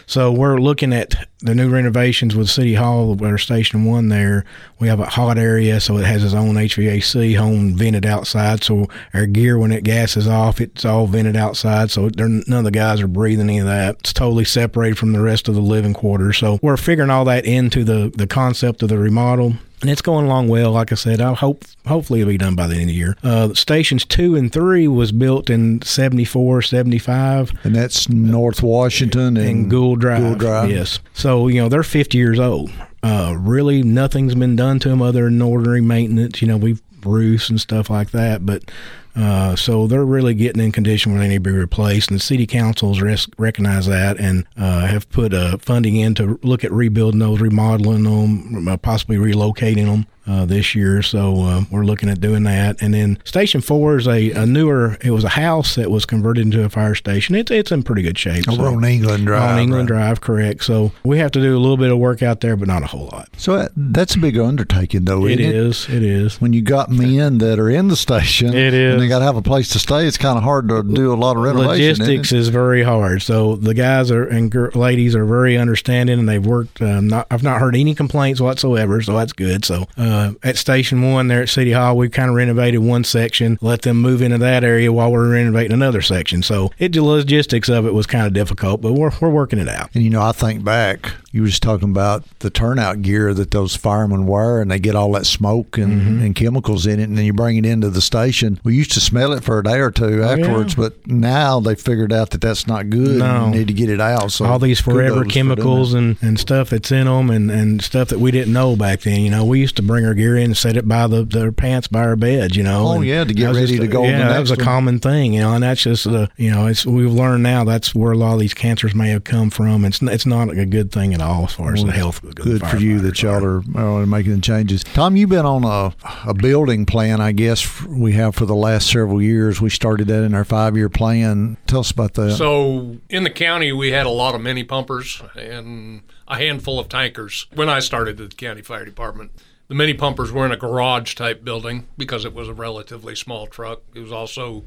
So 0.07 0.31
we're 0.31 0.59
looking 0.59 0.93
at 0.93 1.15
the 1.39 1.55
new 1.55 1.71
renovations 1.71 2.37
with 2.37 2.51
City 2.51 2.75
Hall, 2.75 3.17
our 3.25 3.39
Station 3.39 3.87
One. 3.87 4.09
There, 4.09 4.45
we 4.79 4.89
have 4.89 5.01
a 5.01 5.07
hot 5.07 5.39
area, 5.39 5.81
so 5.81 5.97
it 5.97 6.05
has 6.05 6.23
its 6.23 6.35
own 6.35 6.57
HVAC, 6.57 7.39
home 7.39 7.77
vented 7.77 8.05
outside. 8.05 8.63
So 8.63 8.89
our 9.15 9.25
gear, 9.25 9.59
when 9.59 9.73
it 9.73 9.83
gases 9.83 10.29
off, 10.29 10.61
it's 10.61 10.85
all 10.85 11.07
vented 11.07 11.37
outside. 11.37 11.91
So 11.91 12.11
none 12.15 12.45
of 12.53 12.65
the 12.65 12.71
guys 12.71 13.01
are 13.01 13.09
breathing 13.09 13.49
any 13.49 13.61
of 13.61 13.67
that. 13.67 13.97
It's 14.01 14.13
totally 14.13 14.45
separated 14.45 14.99
from 14.99 15.13
the 15.13 15.23
rest 15.23 15.49
of 15.49 15.55
the 15.55 15.63
living 15.63 15.95
quarters. 15.95 16.37
So 16.37 16.59
we're 16.61 16.77
figuring 16.77 17.11
all 17.11 17.25
that 17.25 17.47
into 17.47 17.85
the 17.85 18.13
the 18.15 18.27
concept 18.27 18.83
of 18.83 18.91
the 18.91 18.99
remodel 18.99 19.55
and 19.81 19.91
it's 19.91 20.03
going 20.03 20.27
along 20.27 20.49
well. 20.49 20.73
Like 20.73 20.93
I 20.93 20.95
said, 20.95 21.21
I 21.21 21.35
hope 21.35 21.65
hopefully 21.87 22.21
it'll 22.21 22.31
be 22.31 22.39
done 22.39 22.55
by 22.55 22.67
the 22.67 22.75
end 22.75 22.83
of 22.83 22.89
the 22.89 22.95
year. 22.95 23.17
Uh, 23.23 23.55
stations 23.55 24.05
two 24.05 24.37
and 24.37 24.53
three 24.53 24.87
was 24.89 25.13
built 25.13 25.51
in 25.51 25.83
74, 25.83 26.63
75. 26.63 27.53
and 27.65 27.75
that's 27.75 28.09
North 28.09 28.63
Washington 28.63 29.37
and, 29.37 29.49
and 29.49 29.71
Gould 29.71 30.01
Drive. 30.01 30.21
Gould 30.23 30.39
Drive. 30.39 30.71
Yes, 30.71 31.01
so 31.15 31.49
you 31.49 31.61
know 31.61 31.69
they're 31.69 31.83
fifty 31.83 32.19
years 32.19 32.39
old. 32.39 32.71
Uh, 33.03 33.35
really, 33.39 33.83
nothing's 33.83 34.35
been 34.35 34.57
done 34.57 34.79
to 34.81 34.89
them 34.91 35.01
other 35.01 35.25
than 35.25 35.41
ordinary 35.41 35.81
maintenance. 35.81 36.43
You 36.43 36.49
know, 36.49 36.57
we've 36.57 36.83
roofs 37.05 37.49
and 37.49 37.61
stuff 37.61 37.89
like 37.89 38.11
that, 38.11 38.45
but 38.45 38.71
uh, 39.17 39.57
so 39.57 39.87
they're 39.87 40.05
really 40.05 40.35
getting 40.35 40.63
in 40.63 40.73
condition 40.73 41.13
where 41.13 41.21
they 41.21 41.29
need 41.29 41.45
to 41.45 41.51
be 41.51 41.57
replaced, 41.57 42.11
and 42.11 42.19
the 42.19 42.23
city 42.23 42.47
councils 42.47 43.01
res- 43.01 43.29
recognize 43.39 43.87
that 43.87 44.19
and 44.19 44.47
uh, 44.57 44.87
have 44.87 45.09
put 45.11 45.35
uh, 45.35 45.59
funding 45.59 45.97
in 45.97 46.15
to 46.15 46.39
look 46.43 46.65
at 46.65 46.73
rebuilding 46.73 47.19
those, 47.19 47.41
remodeling 47.41 48.05
them, 48.05 48.69
uh, 48.69 48.77
possibly 48.77 49.17
relocating 49.17 49.87
them 49.87 50.07
uh, 50.31 50.47
this 50.47 50.75
year. 50.75 51.03
So 51.03 51.43
uh, 51.43 51.63
we're 51.71 51.85
looking 51.85 52.09
at 52.09 52.21
doing 52.21 52.45
that. 52.45 52.81
And 52.81 52.95
then 52.95 53.19
Station 53.25 53.61
Four 53.61 53.97
is 53.97 54.07
a, 54.07 54.31
a, 54.31 54.47
newer. 54.47 54.97
It 55.01 55.11
was 55.11 55.25
a 55.25 55.31
house 55.31 55.75
that 55.75 55.91
was 55.91 56.07
converted 56.07 56.45
into 56.45 56.63
a 56.65 56.69
fire 56.69 56.95
station. 56.95 57.35
It's 57.35 57.51
it's 57.51 57.73
in 57.73 57.83
pretty 57.83 58.03
good 58.03 58.17
shape. 58.17 58.49
Over 58.49 58.63
so, 58.63 58.75
on 58.77 58.85
England 58.85 59.27
Drive. 59.27 59.51
On 59.51 59.59
England 59.59 59.91
right. 59.91 59.97
Drive, 59.97 60.21
correct. 60.21 60.65
So 60.65 60.93
we 61.05 61.19
have 61.19 61.33
to 61.33 61.41
do 61.41 61.57
a 61.57 61.59
little 61.59 61.77
bit 61.77 61.91
of 61.91 61.99
work 61.99 62.23
out 62.23 62.41
there, 62.41 62.57
but 62.57 62.69
not 62.69 62.83
a 62.83 62.87
whole 62.87 63.07
lot. 63.07 63.29
So 63.37 63.55
uh, 63.55 63.69
that's 63.77 64.15
a 64.15 64.19
big 64.19 64.39
undertaking, 64.39 65.05
though. 65.05 65.27
It 65.27 65.41
is. 65.41 65.89
It? 65.89 65.97
it 65.97 66.03
is. 66.05 66.41
When 66.41 66.53
you 66.53 66.63
got 66.63 66.91
men 66.91 67.39
that 67.39 67.59
are 67.59 67.71
in 67.71 67.89
the 67.89 67.97
station, 67.97 68.55
it 68.55 68.75
is. 68.75 68.95
And 68.95 69.03
they 69.03 69.09
got 69.09 69.19
to 69.19 69.25
have 69.25 69.37
a 69.37 69.43
place 69.43 69.71
to 69.71 69.79
stay. 69.79 70.07
It's 70.07 70.19
kind 70.19 70.39
of 70.39 70.45
hard 70.45 70.69
to 70.69 70.83
do 70.83 71.13
a 71.13 71.17
lot 71.17 71.37
of 71.37 71.43
renovation. 71.43 72.05
Logistics 72.05 72.33
is 72.33 72.49
very 72.49 72.83
hard. 72.83 73.23
So 73.23 73.57
the 73.57 73.75
guys 73.75 74.11
are 74.11 74.25
and 74.25 74.55
ladies 74.77 75.17
are 75.17 75.25
very 75.25 75.59
understanding, 75.59 76.19
and 76.21 76.29
they've 76.29 76.45
worked. 76.45 76.81
Um, 76.81 77.09
not, 77.09 77.27
I've 77.31 77.43
not 77.43 77.61
heard 77.61 77.75
any 77.75 77.95
complaints 77.95 78.41
whatsoever, 78.41 79.03
so 79.03 79.17
that's 79.17 79.33
good. 79.33 79.65
So 79.65 79.87
uh, 79.97 80.20
at 80.43 80.57
Station 80.57 81.13
one 81.13 81.29
there 81.29 81.43
at 81.43 81.49
City 81.49 81.73
Hall, 81.73 81.97
we've 81.97 82.11
kind 82.11 82.29
of 82.31 82.37
renovated 82.37 82.81
one 82.81 83.05
section, 83.05 83.59
let 83.61 83.83
them 83.83 84.01
move 84.01 84.23
into 84.23 84.39
that 84.39 84.65
area 84.65 84.93
while 84.93 85.11
we're 85.13 85.31
renovating 85.31 85.73
another 85.73 86.03
section. 86.03 86.43
So 86.43 86.71
it, 86.79 86.93
the 86.93 87.03
logistics 87.03 87.69
of 87.69 87.87
it 87.87 87.95
was 87.95 88.07
kind 88.07 88.27
of 88.27 88.33
difficult, 88.33 88.81
but 88.81 88.93
we're, 88.93 89.13
we're 89.21 89.31
working 89.31 89.59
it 89.59 89.69
out. 89.69 89.91
And 89.95 90.05
you 90.05 90.11
know, 90.11 90.23
I 90.23 90.33
think 90.33 90.65
back, 90.65 91.13
you 91.33 91.43
were 91.43 91.49
just 91.49 91.63
talking 91.63 91.91
about 91.91 92.25
the 92.41 92.51
turnout 92.51 93.03
gear 93.03 93.33
that 93.35 93.51
those 93.53 93.77
firemen 93.77 94.27
wear, 94.27 94.61
and 94.61 94.71
they 94.71 94.79
get 94.79 94.97
all 94.97 95.13
that 95.13 95.27
smoke 95.27 95.79
and, 95.79 96.01
mm-hmm. 96.01 96.23
and 96.23 96.35
chemicals 96.35 96.87
in 96.87 96.99
it, 96.99 97.05
and 97.05 97.17
then 97.17 97.25
you 97.25 97.33
bring 97.33 97.57
it 97.57 97.65
into 97.65 97.89
the 97.89 98.01
station. 98.01 98.61
We 98.65 98.75
used 98.75 98.93
to 98.93 99.01
smell 99.01 99.33
it 99.33 99.45
for 99.45 99.59
a 99.59 99.63
day 99.63 99.79
or 99.79 99.91
two 99.91 100.23
afterwards, 100.23 100.75
oh, 100.77 100.83
yeah. 100.83 100.89
but 100.89 101.07
now 101.07 101.61
they 101.61 101.77
figured 101.77 102.13
out 102.13 102.31
that 102.31 102.41
that's 102.41 102.67
not 102.67 102.91
good. 102.91 103.19
No. 103.19 103.47
you 103.47 103.51
need 103.53 103.69
to 103.69 103.75
get 103.75 103.89
it 103.89 104.01
out. 104.01 104.33
So 104.33 104.45
all 104.45 104.59
these 104.59 104.81
forever 104.81 105.25
chemicals 105.25 105.93
for 105.93 105.99
and, 105.99 106.17
and 106.21 106.39
stuff 106.39 106.71
that's 106.71 106.91
in 106.91 107.07
them, 107.07 107.31
and, 107.31 107.51
and 107.51 107.83
stuff 107.83 108.09
that 108.09 108.19
we 108.19 108.31
didn't 108.31 108.53
know 108.53 108.75
back 108.75 109.01
then. 109.03 109.21
You 109.21 109.31
know, 109.31 109.45
we 109.45 109.61
used 109.61 109.77
to 109.77 109.83
bring 109.83 110.00
our 110.05 110.15
gear 110.15 110.37
in 110.37 110.45
and 110.45 110.57
set 110.57 110.77
it 110.77 110.87
by 110.87 111.07
the 111.07 111.25
their 111.25 111.53
pants 111.53 111.89
by 111.89 112.01
our 112.01 112.17
bed. 112.17 112.57
You 112.57 112.63
know. 112.63 112.89
Oh 112.89 112.93
and 112.95 113.05
yeah, 113.05 113.25
to 113.25 113.33
get 113.33 113.55
ready 113.55 113.67
just, 113.67 113.81
to 113.81 113.87
go. 113.87 114.05
Yeah, 114.05 114.29
that 114.29 114.41
was 114.41 114.51
a 114.51 114.57
one. 114.57 114.65
common 114.65 114.99
thing. 114.99 115.35
You 115.35 115.41
know, 115.41 115.55
and 115.55 115.63
that's 115.63 115.83
just 115.83 116.05
the 116.05 116.31
you 116.37 116.51
know 116.51 116.67
it's 116.67 116.85
we've 116.85 117.13
learned 117.13 117.43
now 117.43 117.65
that's 117.65 117.95
where 117.95 118.13
a 118.13 118.17
lot 118.17 118.35
of 118.35 118.41
these 118.41 118.55
cancers 118.55 118.95
may 118.95 119.11
have 119.11 119.25
come 119.25 119.51
from. 119.51 119.85
It's 119.85 120.03
it's 120.03 120.27
not 120.27 120.51
a 120.51 120.67
good 120.67 120.93
thing 120.93 121.15
at 121.15 121.21
all 121.21 121.45
as 121.45 121.53
far 121.53 121.73
as 121.73 121.81
well, 121.81 121.87
the 121.87 121.93
health. 121.93 122.23
Good, 122.23 122.37
good 122.37 122.67
for 122.67 122.77
you 122.77 123.01
that 123.01 123.23
y'all 123.23 123.45
are, 123.45 123.63
uh, 123.75 124.03
are 124.03 124.07
making 124.07 124.37
the 124.37 124.41
changes. 124.41 124.85
Tom, 124.85 125.17
you've 125.17 125.31
been 125.31 125.47
on 125.47 125.65
a 125.65 125.95
a 126.29 126.35
building 126.35 126.87
plan. 126.87 127.21
I 127.21 127.33
guess 127.33 127.83
we 127.83 128.13
have 128.13 128.35
for 128.35 128.47
the 128.47 128.55
last 128.55 128.91
several 128.91 129.23
years. 129.23 129.61
We 129.61 129.71
started 129.71 130.09
that 130.09 130.23
in 130.23 130.35
our 130.35 130.45
five 130.45 130.77
year 130.77 130.89
plan. 130.89 131.57
Tell 131.67 131.81
us 131.81 131.91
about 131.91 132.15
that. 132.15 132.37
So 132.37 132.99
in 133.09 133.25
the 133.25 133.31
county, 133.31 133.73
we 133.73 133.91
had 133.91 134.07
a 134.07 134.11
lot 134.11 134.35
of 134.35 134.41
mini 134.41 134.65
pumpers 134.65 135.23
and 135.37 136.03
a 136.29 136.37
handful 136.37 136.79
of 136.79 136.89
tankers 136.89 137.47
when 137.55 137.69
I 137.69 137.81
started 137.81 138.21
at 138.21 138.31
the 138.31 138.37
county 138.37 138.63
fire 138.63 138.85
department. 138.85 139.33
The 139.71 139.77
mini 139.77 139.95
pumpers 139.95 140.33
were 140.33 140.45
in 140.45 140.51
a 140.51 140.57
garage 140.57 141.15
type 141.15 141.45
building 141.45 141.87
because 141.97 142.25
it 142.25 142.35
was 142.35 142.49
a 142.49 142.53
relatively 142.53 143.15
small 143.15 143.47
truck. 143.47 143.83
It 143.95 144.01
was 144.01 144.11
also 144.11 144.65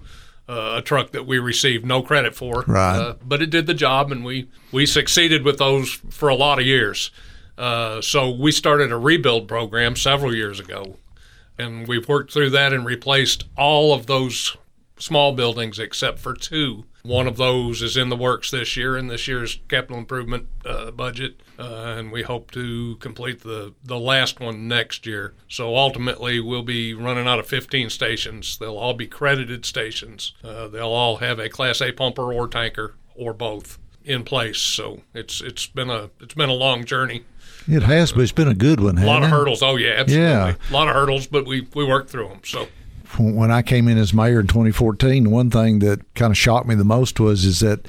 uh, 0.47 0.75
a 0.77 0.81
truck 0.81 1.11
that 1.11 1.27
we 1.27 1.39
received 1.39 1.85
no 1.85 2.01
credit 2.01 2.33
for, 2.33 2.63
right? 2.65 2.97
Uh, 2.97 3.15
but 3.21 3.41
it 3.41 3.49
did 3.49 3.67
the 3.67 3.73
job, 3.73 4.13
and 4.13 4.23
we 4.23 4.47
we 4.71 4.85
succeeded 4.85 5.43
with 5.43 5.57
those 5.57 5.91
for 6.09 6.29
a 6.29 6.35
lot 6.35 6.57
of 6.57 6.65
years. 6.65 7.11
Uh, 7.57 7.99
so 7.99 8.31
we 8.31 8.49
started 8.49 8.93
a 8.93 8.97
rebuild 8.97 9.45
program 9.45 9.97
several 9.97 10.33
years 10.33 10.57
ago, 10.57 10.95
and 11.57 11.85
we've 11.85 12.07
worked 12.07 12.31
through 12.31 12.51
that 12.51 12.71
and 12.71 12.85
replaced 12.85 13.43
all 13.57 13.93
of 13.93 14.05
those 14.05 14.55
small 14.97 15.33
buildings 15.33 15.79
except 15.79 16.17
for 16.17 16.33
two 16.33 16.85
one 17.03 17.27
of 17.27 17.35
those 17.35 17.81
is 17.81 17.97
in 17.97 18.09
the 18.09 18.15
works 18.15 18.49
this 18.49 18.77
year 18.77 18.97
in 18.97 19.07
this 19.07 19.27
year's 19.27 19.59
capital 19.67 19.97
improvement 19.97 20.47
uh, 20.65 20.89
budget, 20.89 21.41
uh, 21.59 21.95
and 21.97 22.11
we 22.11 22.23
hope 22.23 22.49
to 22.51 22.95
complete 22.97 23.41
the, 23.41 23.73
the 23.83 23.99
last 23.99 24.39
one 24.39 24.67
next 24.69 25.05
year. 25.05 25.33
So 25.49 25.75
ultimately, 25.75 26.39
we'll 26.39 26.63
be 26.63 26.93
running 26.93 27.27
out 27.27 27.39
of 27.39 27.47
15 27.47 27.89
stations. 27.89 28.57
They'll 28.57 28.77
all 28.77 28.93
be 28.93 29.07
credited 29.07 29.65
stations. 29.65 30.33
Uh, 30.43 30.69
they'll 30.69 30.87
all 30.87 31.17
have 31.17 31.39
a 31.39 31.49
Class 31.49 31.81
A 31.81 31.91
pumper 31.91 32.33
or 32.33 32.47
tanker 32.47 32.95
or 33.15 33.33
both 33.33 33.79
in 34.05 34.23
place. 34.23 34.57
So 34.57 35.01
it's 35.13 35.41
it's 35.41 35.67
been 35.67 35.89
a 35.89 36.09
it's 36.19 36.33
been 36.33 36.49
a 36.49 36.53
long 36.53 36.85
journey. 36.85 37.25
It 37.67 37.83
has, 37.83 38.11
but 38.11 38.21
it's 38.21 38.31
been 38.31 38.47
a 38.49 38.55
good 38.55 38.79
one. 38.81 38.97
A 38.97 39.05
lot 39.05 39.23
of 39.23 39.29
it? 39.29 39.31
hurdles. 39.31 39.61
Oh 39.61 39.75
yeah, 39.75 39.91
absolutely. 39.97 40.27
Yeah. 40.29 40.55
A 40.69 40.73
lot 40.73 40.87
of 40.87 40.95
hurdles, 40.95 41.27
but 41.27 41.45
we 41.45 41.67
we 41.73 41.85
worked 41.85 42.09
through 42.09 42.29
them. 42.29 42.41
So 42.43 42.67
when 43.19 43.51
I 43.51 43.61
came 43.61 43.87
in 43.87 43.97
as 43.97 44.13
mayor 44.13 44.39
in 44.39 44.47
2014, 44.47 45.29
one 45.29 45.49
thing 45.49 45.79
that 45.79 46.01
kind 46.15 46.31
of 46.31 46.37
shocked 46.37 46.67
me 46.67 46.75
the 46.75 46.83
most 46.83 47.19
was 47.19 47.45
is 47.45 47.59
that 47.59 47.87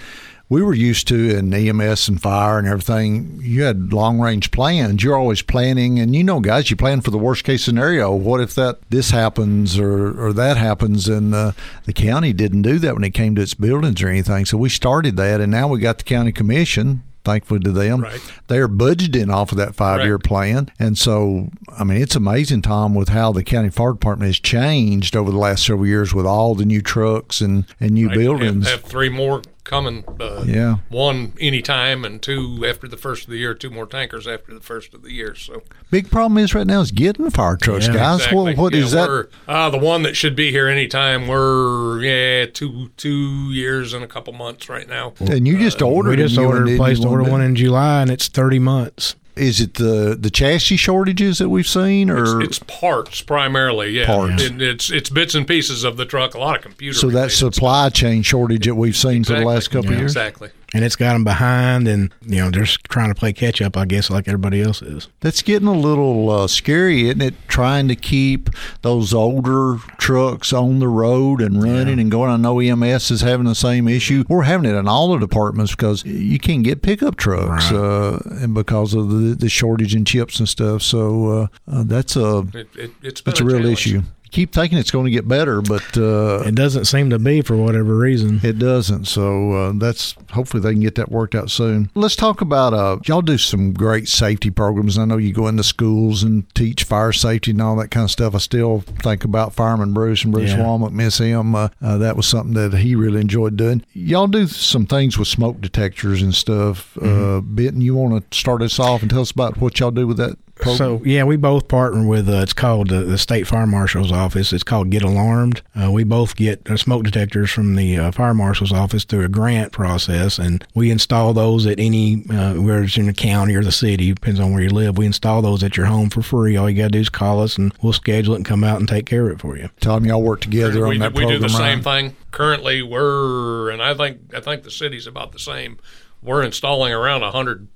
we 0.48 0.62
were 0.62 0.74
used 0.74 1.08
to 1.08 1.36
in 1.36 1.52
EMS 1.52 2.08
and 2.08 2.20
fire 2.20 2.58
and 2.58 2.68
everything. 2.68 3.40
You 3.42 3.62
had 3.62 3.92
long 3.92 4.20
range 4.20 4.50
plans. 4.50 5.02
You're 5.02 5.16
always 5.16 5.42
planning, 5.42 5.98
and 5.98 6.14
you 6.14 6.22
know, 6.22 6.40
guys, 6.40 6.70
you 6.70 6.76
plan 6.76 7.00
for 7.00 7.10
the 7.10 7.18
worst 7.18 7.44
case 7.44 7.64
scenario. 7.64 8.14
What 8.14 8.40
if 8.40 8.54
that 8.54 8.78
this 8.90 9.10
happens 9.10 9.78
or 9.78 10.20
or 10.20 10.32
that 10.34 10.56
happens? 10.56 11.08
And 11.08 11.34
uh, 11.34 11.52
the 11.86 11.94
county 11.94 12.32
didn't 12.32 12.62
do 12.62 12.78
that 12.80 12.94
when 12.94 13.04
it 13.04 13.14
came 13.14 13.34
to 13.36 13.42
its 13.42 13.54
buildings 13.54 14.02
or 14.02 14.08
anything. 14.08 14.44
So 14.44 14.58
we 14.58 14.68
started 14.68 15.16
that, 15.16 15.40
and 15.40 15.50
now 15.50 15.68
we 15.68 15.80
got 15.80 15.98
the 15.98 16.04
county 16.04 16.32
commission 16.32 17.02
thankfully 17.24 17.60
to 17.60 17.72
them. 17.72 18.02
Right. 18.02 18.20
They 18.48 18.58
are 18.58 18.68
budgeting 18.68 19.32
off 19.32 19.52
of 19.52 19.58
that 19.58 19.74
five 19.74 20.04
year 20.04 20.18
plan. 20.18 20.70
And 20.78 20.96
so, 20.96 21.50
I 21.76 21.84
mean, 21.84 22.00
it's 22.00 22.16
amazing, 22.16 22.62
Tom, 22.62 22.94
with 22.94 23.08
how 23.08 23.32
the 23.32 23.42
county 23.42 23.70
fire 23.70 23.92
department 23.92 24.28
has 24.28 24.38
changed 24.38 25.16
over 25.16 25.30
the 25.30 25.38
last 25.38 25.66
several 25.66 25.86
years 25.86 26.14
with 26.14 26.26
all 26.26 26.54
the 26.54 26.64
new 26.64 26.82
trucks 26.82 27.40
and, 27.40 27.66
and 27.80 27.92
new 27.92 28.08
right. 28.08 28.18
buildings. 28.18 28.68
Have, 28.68 28.82
have 28.82 28.90
three 28.90 29.08
more 29.08 29.42
coming. 29.64 30.04
Uh, 30.20 30.44
yeah, 30.46 30.76
one 30.88 31.32
anytime, 31.40 32.04
and 32.04 32.22
two 32.22 32.64
after 32.66 32.86
the 32.86 32.96
first 32.96 33.24
of 33.24 33.30
the 33.30 33.38
year. 33.38 33.54
Two 33.54 33.70
more 33.70 33.86
tankers 33.86 34.26
after 34.26 34.54
the 34.54 34.60
first 34.60 34.94
of 34.94 35.02
the 35.02 35.12
year. 35.12 35.34
So 35.34 35.62
big 35.90 36.10
problem 36.10 36.38
is 36.38 36.54
right 36.54 36.66
now 36.66 36.80
is 36.80 36.90
getting 36.90 37.28
fire 37.30 37.56
trucks, 37.56 37.86
yeah, 37.86 37.94
guys. 37.94 38.16
Exactly. 38.16 38.54
What, 38.54 38.56
what 38.56 38.74
yeah, 38.74 38.80
is 38.80 38.92
that? 38.92 39.28
Uh, 39.48 39.70
the 39.70 39.78
one 39.78 40.02
that 40.02 40.16
should 40.16 40.36
be 40.36 40.50
here 40.50 40.68
anytime. 40.68 41.26
We're 41.26 42.00
yeah 42.02 42.46
two 42.46 42.90
two 42.96 43.50
years 43.52 43.92
and 43.92 44.04
a 44.04 44.08
couple 44.08 44.32
months 44.32 44.68
right 44.68 44.88
now. 44.88 45.14
And 45.20 45.48
you 45.48 45.58
just 45.58 45.82
uh, 45.82 45.88
ordered. 45.88 46.10
We 46.10 46.16
just 46.16 46.38
ordered 46.38 46.76
placed 46.76 47.04
order 47.04 47.28
one 47.28 47.40
in 47.40 47.56
July, 47.56 48.02
and 48.02 48.10
it's 48.10 48.28
thirty 48.28 48.58
months. 48.58 49.16
Is 49.36 49.60
it 49.60 49.74
the 49.74 50.16
the 50.18 50.30
chassis 50.30 50.76
shortages 50.76 51.38
that 51.38 51.48
we've 51.48 51.66
seen, 51.66 52.08
or 52.08 52.40
It's 52.40 52.60
parts 52.60 53.20
primarily, 53.20 53.90
yeah. 53.90 54.06
Parts. 54.06 54.42
It, 54.42 54.62
it's 54.62 54.90
it's 54.90 55.10
bits 55.10 55.34
and 55.34 55.46
pieces 55.46 55.82
of 55.82 55.96
the 55.96 56.06
truck. 56.06 56.34
A 56.34 56.38
lot 56.38 56.56
of 56.56 56.62
computer. 56.62 56.96
so 56.96 57.08
that 57.08 57.14
related 57.14 57.32
supply 57.36 57.88
chain 57.88 58.22
shortage 58.22 58.66
that 58.66 58.76
we've 58.76 58.96
seen 58.96 59.24
for 59.24 59.32
the 59.34 59.44
last 59.44 59.68
couple 59.72 59.86
Yeah, 59.86 59.94
of 59.94 59.98
years? 60.02 60.12
Exactly. 60.12 60.50
And 60.74 60.84
it's 60.84 60.96
got 60.96 61.12
them 61.12 61.22
behind, 61.22 61.86
and 61.86 62.12
you 62.26 62.36
know 62.36 62.50
they're 62.50 62.64
just 62.64 62.82
trying 62.84 63.08
to 63.08 63.14
play 63.14 63.32
catch 63.32 63.62
up, 63.62 63.76
I 63.76 63.84
guess, 63.84 64.10
like 64.10 64.26
everybody 64.26 64.60
else 64.60 64.82
is. 64.82 65.08
That's 65.20 65.40
getting 65.40 65.68
a 65.68 65.72
little 65.72 66.28
uh, 66.28 66.48
scary, 66.48 67.08
isn't 67.08 67.22
it? 67.22 67.34
Trying 67.46 67.86
to 67.88 67.96
keep 67.96 68.50
those 68.82 69.14
older 69.14 69.76
trucks 69.98 70.52
on 70.52 70.80
the 70.80 70.88
road 70.88 71.40
and 71.40 71.62
running 71.62 72.00
and 72.00 72.10
going. 72.10 72.28
I 72.30 72.36
know 72.36 72.58
EMS 72.58 73.12
is 73.12 73.20
having 73.20 73.46
the 73.46 73.54
same 73.54 73.86
issue. 73.86 74.24
We're 74.28 74.42
having 74.42 74.68
it 74.68 74.74
in 74.74 74.88
all 74.88 75.12
the 75.12 75.18
departments 75.18 75.76
because 75.76 76.04
you 76.04 76.40
can't 76.40 76.64
get 76.64 76.82
pickup 76.82 77.16
trucks, 77.16 77.70
uh, 77.70 78.20
and 78.42 78.52
because 78.52 78.94
of 78.94 79.10
the, 79.10 79.36
the 79.36 79.48
shortage 79.48 79.94
in 79.94 80.04
chips 80.04 80.40
and 80.40 80.48
stuff. 80.48 80.82
So 80.82 81.28
uh, 81.28 81.46
uh, 81.70 81.84
that's 81.86 82.16
a 82.16 82.40
It, 82.52 82.66
it, 82.76 82.90
it's 83.00 83.20
been 83.20 83.30
that's 83.30 83.40
a 83.40 83.44
real 83.44 83.64
issue. 83.64 84.02
Keep 84.34 84.52
thinking 84.52 84.78
it's 84.78 84.90
going 84.90 85.04
to 85.04 85.12
get 85.12 85.28
better, 85.28 85.62
but 85.62 85.96
uh, 85.96 86.42
It 86.44 86.56
doesn't 86.56 86.86
seem 86.86 87.08
to 87.10 87.20
be 87.20 87.40
for 87.40 87.56
whatever 87.56 87.96
reason. 87.96 88.40
It 88.42 88.58
doesn't. 88.58 89.04
So 89.04 89.52
uh, 89.52 89.72
that's 89.76 90.16
hopefully 90.32 90.60
they 90.60 90.72
can 90.72 90.80
get 90.82 90.96
that 90.96 91.08
worked 91.08 91.36
out 91.36 91.52
soon. 91.52 91.88
Let's 91.94 92.16
talk 92.16 92.40
about 92.40 92.74
uh, 92.74 92.98
y'all 93.06 93.22
do 93.22 93.38
some 93.38 93.72
great 93.72 94.08
safety 94.08 94.50
programs. 94.50 94.98
I 94.98 95.04
know 95.04 95.18
you 95.18 95.32
go 95.32 95.46
into 95.46 95.62
schools 95.62 96.24
and 96.24 96.52
teach 96.52 96.82
fire 96.82 97.12
safety 97.12 97.52
and 97.52 97.62
all 97.62 97.76
that 97.76 97.92
kind 97.92 98.02
of 98.02 98.10
stuff. 98.10 98.34
I 98.34 98.38
still 98.38 98.80
think 98.80 99.22
about 99.24 99.52
Fireman 99.54 99.92
Bruce 99.94 100.24
and 100.24 100.32
Bruce 100.32 100.50
Yeah. 100.50 100.58
Womack, 100.58 100.90
miss 100.90 101.18
him. 101.18 101.54
Uh, 101.54 101.68
uh, 101.80 101.96
that 101.98 102.16
was 102.16 102.26
something 102.26 102.54
that 102.54 102.76
he 102.78 102.96
really 102.96 103.20
enjoyed 103.20 103.56
doing. 103.56 103.84
Y'all 103.92 104.26
do 104.26 104.48
some 104.48 104.84
things 104.84 105.16
with 105.16 105.28
smoke 105.28 105.60
detectors 105.60 106.20
and 106.22 106.34
stuff. 106.34 106.98
Uh, 107.00 107.40
Benton, 107.40 107.80
you 107.82 107.94
want 107.94 108.28
to 108.32 108.36
start 108.36 108.62
us 108.62 108.80
off 108.80 109.00
and 109.02 109.10
tell 109.12 109.20
us 109.20 109.30
about 109.30 109.58
what 109.58 109.78
y'all 109.78 109.92
do 109.92 110.08
with 110.08 110.16
that 110.16 110.36
program? 110.64 110.98
So 110.98 111.04
yeah, 111.04 111.24
we 111.24 111.36
both 111.36 111.68
partner 111.68 112.06
with. 112.06 112.28
Uh, 112.28 112.38
it's 112.38 112.52
called 112.52 112.92
uh, 112.92 113.02
the 113.02 113.18
state 113.18 113.46
fire 113.46 113.66
marshal's 113.66 114.10
office. 114.10 114.52
It's 114.52 114.64
called 114.64 114.90
Get 114.90 115.02
Alarmed. 115.02 115.62
Uh, 115.80 115.90
we 115.90 116.04
both 116.04 116.36
get 116.36 116.68
uh, 116.68 116.76
smoke 116.76 117.04
detectors 117.04 117.50
from 117.50 117.76
the 117.76 117.96
uh, 117.96 118.10
fire 118.10 118.34
marshal's 118.34 118.72
office 118.72 119.04
through 119.04 119.24
a 119.24 119.28
grant 119.28 119.72
process, 119.72 120.38
and 120.38 120.66
we 120.74 120.90
install 120.90 121.32
those 121.32 121.66
at 121.66 121.78
any 121.78 122.24
uh, 122.30 122.54
where 122.54 122.82
it's 122.82 122.96
in 122.96 123.06
the 123.06 123.12
county 123.12 123.54
or 123.54 123.62
the 123.62 123.72
city, 123.72 124.12
depends 124.12 124.40
on 124.40 124.52
where 124.52 124.62
you 124.62 124.70
live. 124.70 124.98
We 124.98 125.06
install 125.06 125.42
those 125.42 125.62
at 125.62 125.76
your 125.76 125.86
home 125.86 126.10
for 126.10 126.22
free. 126.22 126.56
All 126.56 126.68
you 126.68 126.76
got 126.76 126.84
to 126.84 126.90
do 126.90 127.00
is 127.00 127.08
call 127.08 127.40
us, 127.40 127.56
and 127.58 127.72
we'll 127.82 127.92
schedule 127.92 128.34
it 128.34 128.38
and 128.38 128.46
come 128.46 128.64
out 128.64 128.80
and 128.80 128.88
take 128.88 129.06
care 129.06 129.28
of 129.28 129.36
it 129.36 129.40
for 129.40 129.56
you. 129.56 129.68
Tell 129.80 129.94
them 129.94 130.06
y'all 130.06 130.22
work 130.22 130.40
together 130.40 130.86
we, 130.86 130.94
on 130.94 131.00
that 131.00 131.12
we 131.12 131.22
program. 131.22 131.40
do 131.40 131.46
the 131.46 131.52
same 131.52 131.82
right? 131.82 131.84
thing. 131.84 132.16
Currently, 132.30 132.82
we're 132.82 133.70
and 133.70 133.82
I 133.82 133.94
think 133.94 134.34
I 134.34 134.40
think 134.40 134.62
the 134.62 134.70
city's 134.70 135.06
about 135.06 135.32
the 135.32 135.38
same. 135.38 135.78
We're 136.22 136.42
installing 136.42 136.92
around 136.92 137.22
a 137.22 137.30
hundred, 137.30 137.68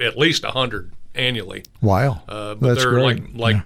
at 0.00 0.18
least 0.18 0.44
a 0.44 0.50
hundred 0.50 0.92
annually. 1.14 1.62
Wow, 1.80 2.22
Uh, 2.28 2.54
but 2.54 2.68
that's 2.68 2.82
they're 2.82 2.92
great. 2.92 3.34
like 3.34 3.54
like 3.56 3.62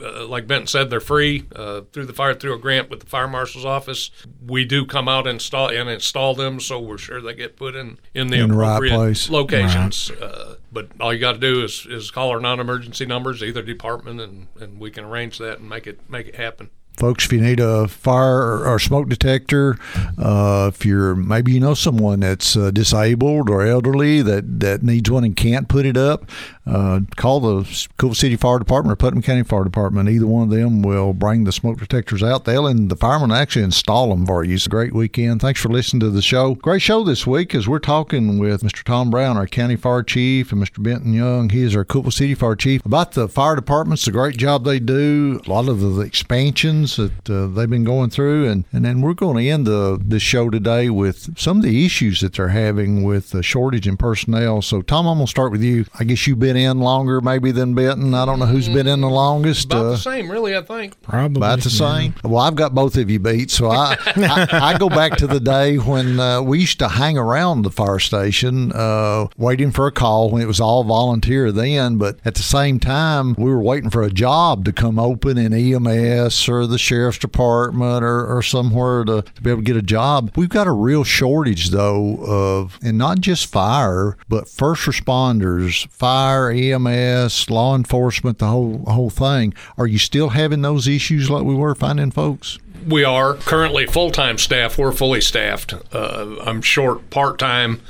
uh, 0.00 0.26
like 0.28 0.46
Benton 0.46 0.68
said, 0.68 0.90
they're 0.90 1.00
free 1.00 1.44
uh, 1.56 1.80
through 1.92 2.06
the 2.06 2.12
fire 2.12 2.32
through 2.32 2.54
a 2.54 2.58
grant 2.58 2.88
with 2.88 3.00
the 3.00 3.06
fire 3.06 3.26
marshal's 3.26 3.64
office. 3.64 4.12
We 4.46 4.64
do 4.64 4.86
come 4.86 5.08
out 5.08 5.26
and 5.26 5.34
install 5.34 5.68
and 5.70 5.88
install 5.88 6.34
them, 6.36 6.60
so 6.60 6.78
we're 6.78 6.98
sure 6.98 7.20
they 7.20 7.34
get 7.34 7.56
put 7.56 7.74
in 7.74 7.98
in 8.14 8.28
the 8.28 8.38
In 8.38 8.50
the 8.50 8.56
right 8.56 8.68
appropriate 8.76 8.94
place. 8.94 9.28
locations. 9.28 10.10
Uh, 10.12 10.54
but 10.70 10.88
all 11.00 11.12
you 11.12 11.18
got 11.18 11.32
to 11.32 11.38
do 11.40 11.64
is, 11.64 11.84
is 11.90 12.10
call 12.12 12.30
our 12.30 12.38
non-emergency 12.38 13.06
numbers, 13.06 13.42
either 13.42 13.62
department, 13.62 14.20
and, 14.20 14.46
and 14.60 14.78
we 14.78 14.90
can 14.92 15.04
arrange 15.04 15.38
that 15.38 15.58
and 15.58 15.68
make 15.68 15.86
it 15.88 15.98
make 16.08 16.28
it 16.28 16.36
happen. 16.36 16.70
folks 16.96 17.24
if 17.26 17.32
you 17.32 17.40
need 17.40 17.58
a 17.60 17.86
fire 17.88 18.38
or, 18.42 18.66
or 18.66 18.78
smoke 18.80 19.08
detector 19.08 19.78
uh, 20.18 20.68
if 20.74 20.84
you're 20.84 21.14
maybe 21.14 21.52
you 21.52 21.60
know 21.60 21.72
someone 21.74 22.18
that's 22.20 22.56
uh, 22.56 22.70
disabled 22.72 23.48
or 23.48 23.64
elderly 23.64 24.20
that, 24.20 24.58
that 24.60 24.82
needs 24.82 25.08
one 25.08 25.22
and 25.24 25.36
can't 25.36 25.68
put 25.68 25.86
it 25.86 25.96
up 25.96 26.28
uh, 26.68 27.00
call 27.16 27.40
the 27.40 27.88
Cool 27.96 28.14
City 28.14 28.36
Fire 28.36 28.58
Department 28.58 28.92
or 28.92 28.96
Putnam 28.96 29.22
County 29.22 29.42
Fire 29.42 29.64
Department. 29.64 30.08
Either 30.08 30.26
one 30.26 30.44
of 30.44 30.50
them 30.50 30.82
will 30.82 31.12
bring 31.12 31.44
the 31.44 31.52
smoke 31.52 31.78
detectors 31.78 32.22
out. 32.22 32.44
They'll 32.44 32.66
and 32.66 32.90
the 32.90 32.96
firemen 32.96 33.32
actually 33.32 33.64
install 33.64 34.10
them 34.10 34.26
for 34.26 34.44
you. 34.44 34.54
It's 34.54 34.66
a 34.66 34.70
great 34.70 34.92
weekend. 34.92 35.40
Thanks 35.40 35.60
for 35.60 35.68
listening 35.68 36.00
to 36.00 36.10
the 36.10 36.22
show. 36.22 36.54
Great 36.56 36.82
show 36.82 37.02
this 37.02 37.26
week 37.26 37.54
as 37.54 37.66
we're 37.66 37.78
talking 37.78 38.38
with 38.38 38.62
Mr. 38.62 38.84
Tom 38.84 39.10
Brown, 39.10 39.36
our 39.36 39.46
county 39.46 39.76
fire 39.76 40.02
chief, 40.02 40.52
and 40.52 40.62
Mr. 40.62 40.82
Benton 40.82 41.14
Young. 41.14 41.48
He 41.48 41.62
is 41.62 41.74
our 41.74 41.84
Cool 41.84 42.10
City 42.10 42.34
Fire 42.34 42.54
chief. 42.54 42.84
About 42.84 43.12
the 43.12 43.28
fire 43.28 43.56
departments, 43.56 44.04
the 44.04 44.10
great 44.10 44.36
job 44.36 44.64
they 44.64 44.78
do, 44.78 45.40
a 45.46 45.50
lot 45.50 45.68
of 45.68 45.80
the 45.80 46.00
expansions 46.00 46.96
that 46.96 47.30
uh, 47.30 47.46
they've 47.46 47.70
been 47.70 47.84
going 47.84 48.10
through, 48.10 48.48
and 48.48 48.64
and 48.72 48.84
then 48.84 49.00
we're 49.00 49.14
going 49.14 49.36
to 49.36 49.50
end 49.50 49.66
the 49.66 49.98
the 50.04 50.20
show 50.20 50.50
today 50.50 50.90
with 50.90 51.38
some 51.38 51.58
of 51.58 51.62
the 51.62 51.86
issues 51.86 52.20
that 52.20 52.34
they're 52.34 52.48
having 52.48 53.04
with 53.04 53.30
the 53.30 53.42
shortage 53.42 53.88
in 53.88 53.96
personnel. 53.96 54.60
So 54.60 54.82
Tom, 54.82 55.06
I'm 55.06 55.16
going 55.16 55.26
to 55.26 55.30
start 55.30 55.52
with 55.52 55.62
you. 55.62 55.86
I 55.98 56.04
guess 56.04 56.26
you've 56.26 56.38
been 56.38 56.57
in 56.58 56.80
longer 56.80 57.20
maybe 57.20 57.50
than 57.50 57.74
Benton. 57.74 58.14
I 58.14 58.24
don't 58.24 58.38
know 58.38 58.46
who's 58.46 58.68
been 58.68 58.86
in 58.86 59.00
the 59.00 59.08
longest. 59.08 59.66
About 59.66 59.86
uh, 59.86 59.90
the 59.90 59.96
same, 59.98 60.30
really. 60.30 60.56
I 60.56 60.62
think. 60.62 61.00
Probably 61.02 61.38
about 61.38 61.60
the 61.60 61.70
yeah. 61.70 61.98
same. 61.98 62.14
Well, 62.24 62.42
I've 62.42 62.54
got 62.54 62.74
both 62.74 62.96
of 62.96 63.10
you 63.10 63.18
beat. 63.18 63.50
So 63.50 63.70
I, 63.70 63.96
I, 64.06 64.48
I 64.74 64.78
go 64.78 64.88
back 64.88 65.16
to 65.16 65.26
the 65.26 65.40
day 65.40 65.76
when 65.76 66.20
uh, 66.20 66.42
we 66.42 66.60
used 66.60 66.78
to 66.80 66.88
hang 66.88 67.16
around 67.16 67.62
the 67.62 67.70
fire 67.70 67.98
station 67.98 68.72
uh, 68.72 69.28
waiting 69.36 69.70
for 69.70 69.86
a 69.86 69.92
call 69.92 70.30
when 70.30 70.42
it 70.42 70.46
was 70.46 70.60
all 70.60 70.84
volunteer 70.84 71.52
then. 71.52 71.98
But 71.98 72.18
at 72.24 72.34
the 72.34 72.42
same 72.42 72.80
time, 72.80 73.34
we 73.38 73.50
were 73.50 73.62
waiting 73.62 73.90
for 73.90 74.02
a 74.02 74.10
job 74.10 74.64
to 74.64 74.72
come 74.72 74.98
open 74.98 75.38
in 75.38 75.52
EMS 75.52 76.48
or 76.48 76.66
the 76.66 76.78
sheriff's 76.78 77.18
department 77.18 78.04
or, 78.04 78.26
or 78.26 78.42
somewhere 78.42 79.04
to, 79.04 79.22
to 79.22 79.42
be 79.42 79.50
able 79.50 79.60
to 79.60 79.64
get 79.64 79.76
a 79.76 79.82
job. 79.82 80.32
We've 80.36 80.48
got 80.48 80.66
a 80.66 80.72
real 80.72 81.04
shortage, 81.04 81.70
though, 81.70 82.18
of, 82.24 82.78
and 82.82 82.98
not 82.98 83.20
just 83.20 83.46
fire, 83.46 84.16
but 84.28 84.48
first 84.48 84.86
responders, 84.86 85.88
fire, 85.88 86.47
EMS, 86.50 87.50
law 87.50 87.74
enforcement, 87.74 88.38
the 88.38 88.46
whole 88.46 88.84
whole 88.86 89.10
thing. 89.10 89.54
Are 89.76 89.86
you 89.86 89.98
still 89.98 90.30
having 90.30 90.62
those 90.62 90.86
issues 90.88 91.30
like 91.30 91.44
we 91.44 91.54
were 91.54 91.74
finding 91.74 92.10
folks? 92.10 92.58
We 92.86 93.04
are 93.04 93.34
currently 93.34 93.86
full 93.86 94.10
time 94.10 94.38
staff. 94.38 94.78
We're 94.78 94.92
fully 94.92 95.20
staffed. 95.20 95.74
Uh, 95.92 96.36
I'm 96.40 96.62
short 96.62 97.10
part 97.10 97.38
time, 97.38 97.80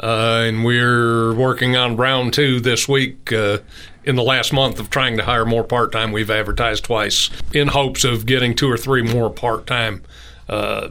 uh, 0.00 0.42
and 0.46 0.64
we're 0.64 1.34
working 1.34 1.76
on 1.76 1.96
round 1.96 2.32
two 2.34 2.60
this 2.60 2.88
week. 2.88 3.32
Uh, 3.32 3.58
in 4.04 4.16
the 4.16 4.22
last 4.22 4.52
month 4.52 4.78
of 4.78 4.90
trying 4.90 5.16
to 5.16 5.24
hire 5.24 5.46
more 5.46 5.64
part 5.64 5.90
time, 5.90 6.12
we've 6.12 6.30
advertised 6.30 6.84
twice 6.84 7.30
in 7.52 7.68
hopes 7.68 8.04
of 8.04 8.26
getting 8.26 8.54
two 8.54 8.70
or 8.70 8.76
three 8.76 9.02
more 9.02 9.30
part 9.30 9.66
time. 9.66 10.02
Uh, 10.46 10.88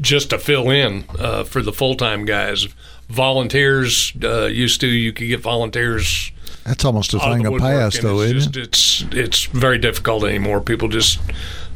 just 0.00 0.30
to 0.30 0.38
fill 0.38 0.70
in 0.70 1.04
uh, 1.18 1.44
for 1.44 1.62
the 1.62 1.72
full 1.72 1.94
time 1.94 2.24
guys. 2.24 2.66
Volunteers 3.14 4.12
uh, 4.22 4.46
used 4.46 4.80
to 4.80 4.86
you 4.86 5.12
could 5.12 5.28
get 5.28 5.40
volunteers 5.40 6.32
That's 6.64 6.84
almost 6.84 7.14
a 7.14 7.18
thing 7.18 7.46
of 7.46 7.58
past, 7.58 8.02
though, 8.02 8.20
it's 8.20 8.32
isn't 8.32 8.52
just, 8.52 9.02
it? 9.02 9.14
It's 9.14 9.14
it's 9.14 9.44
very 9.46 9.78
difficult 9.78 10.24
anymore. 10.24 10.60
People 10.60 10.88
just 10.88 11.20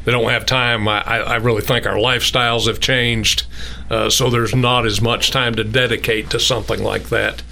they 0.05 0.11
don't 0.11 0.29
have 0.29 0.45
time. 0.45 0.87
I, 0.87 1.01
I 1.01 1.17
I 1.17 1.35
really 1.37 1.61
think 1.61 1.85
our 1.85 1.95
lifestyles 1.95 2.67
have 2.67 2.79
changed, 2.79 3.45
uh, 3.89 4.09
so 4.09 4.29
there's 4.29 4.55
not 4.55 4.85
as 4.85 5.01
much 5.01 5.31
time 5.31 5.55
to 5.55 5.63
dedicate 5.63 6.29
to 6.31 6.39
something 6.39 6.83
like 6.83 7.09
that. 7.09 7.43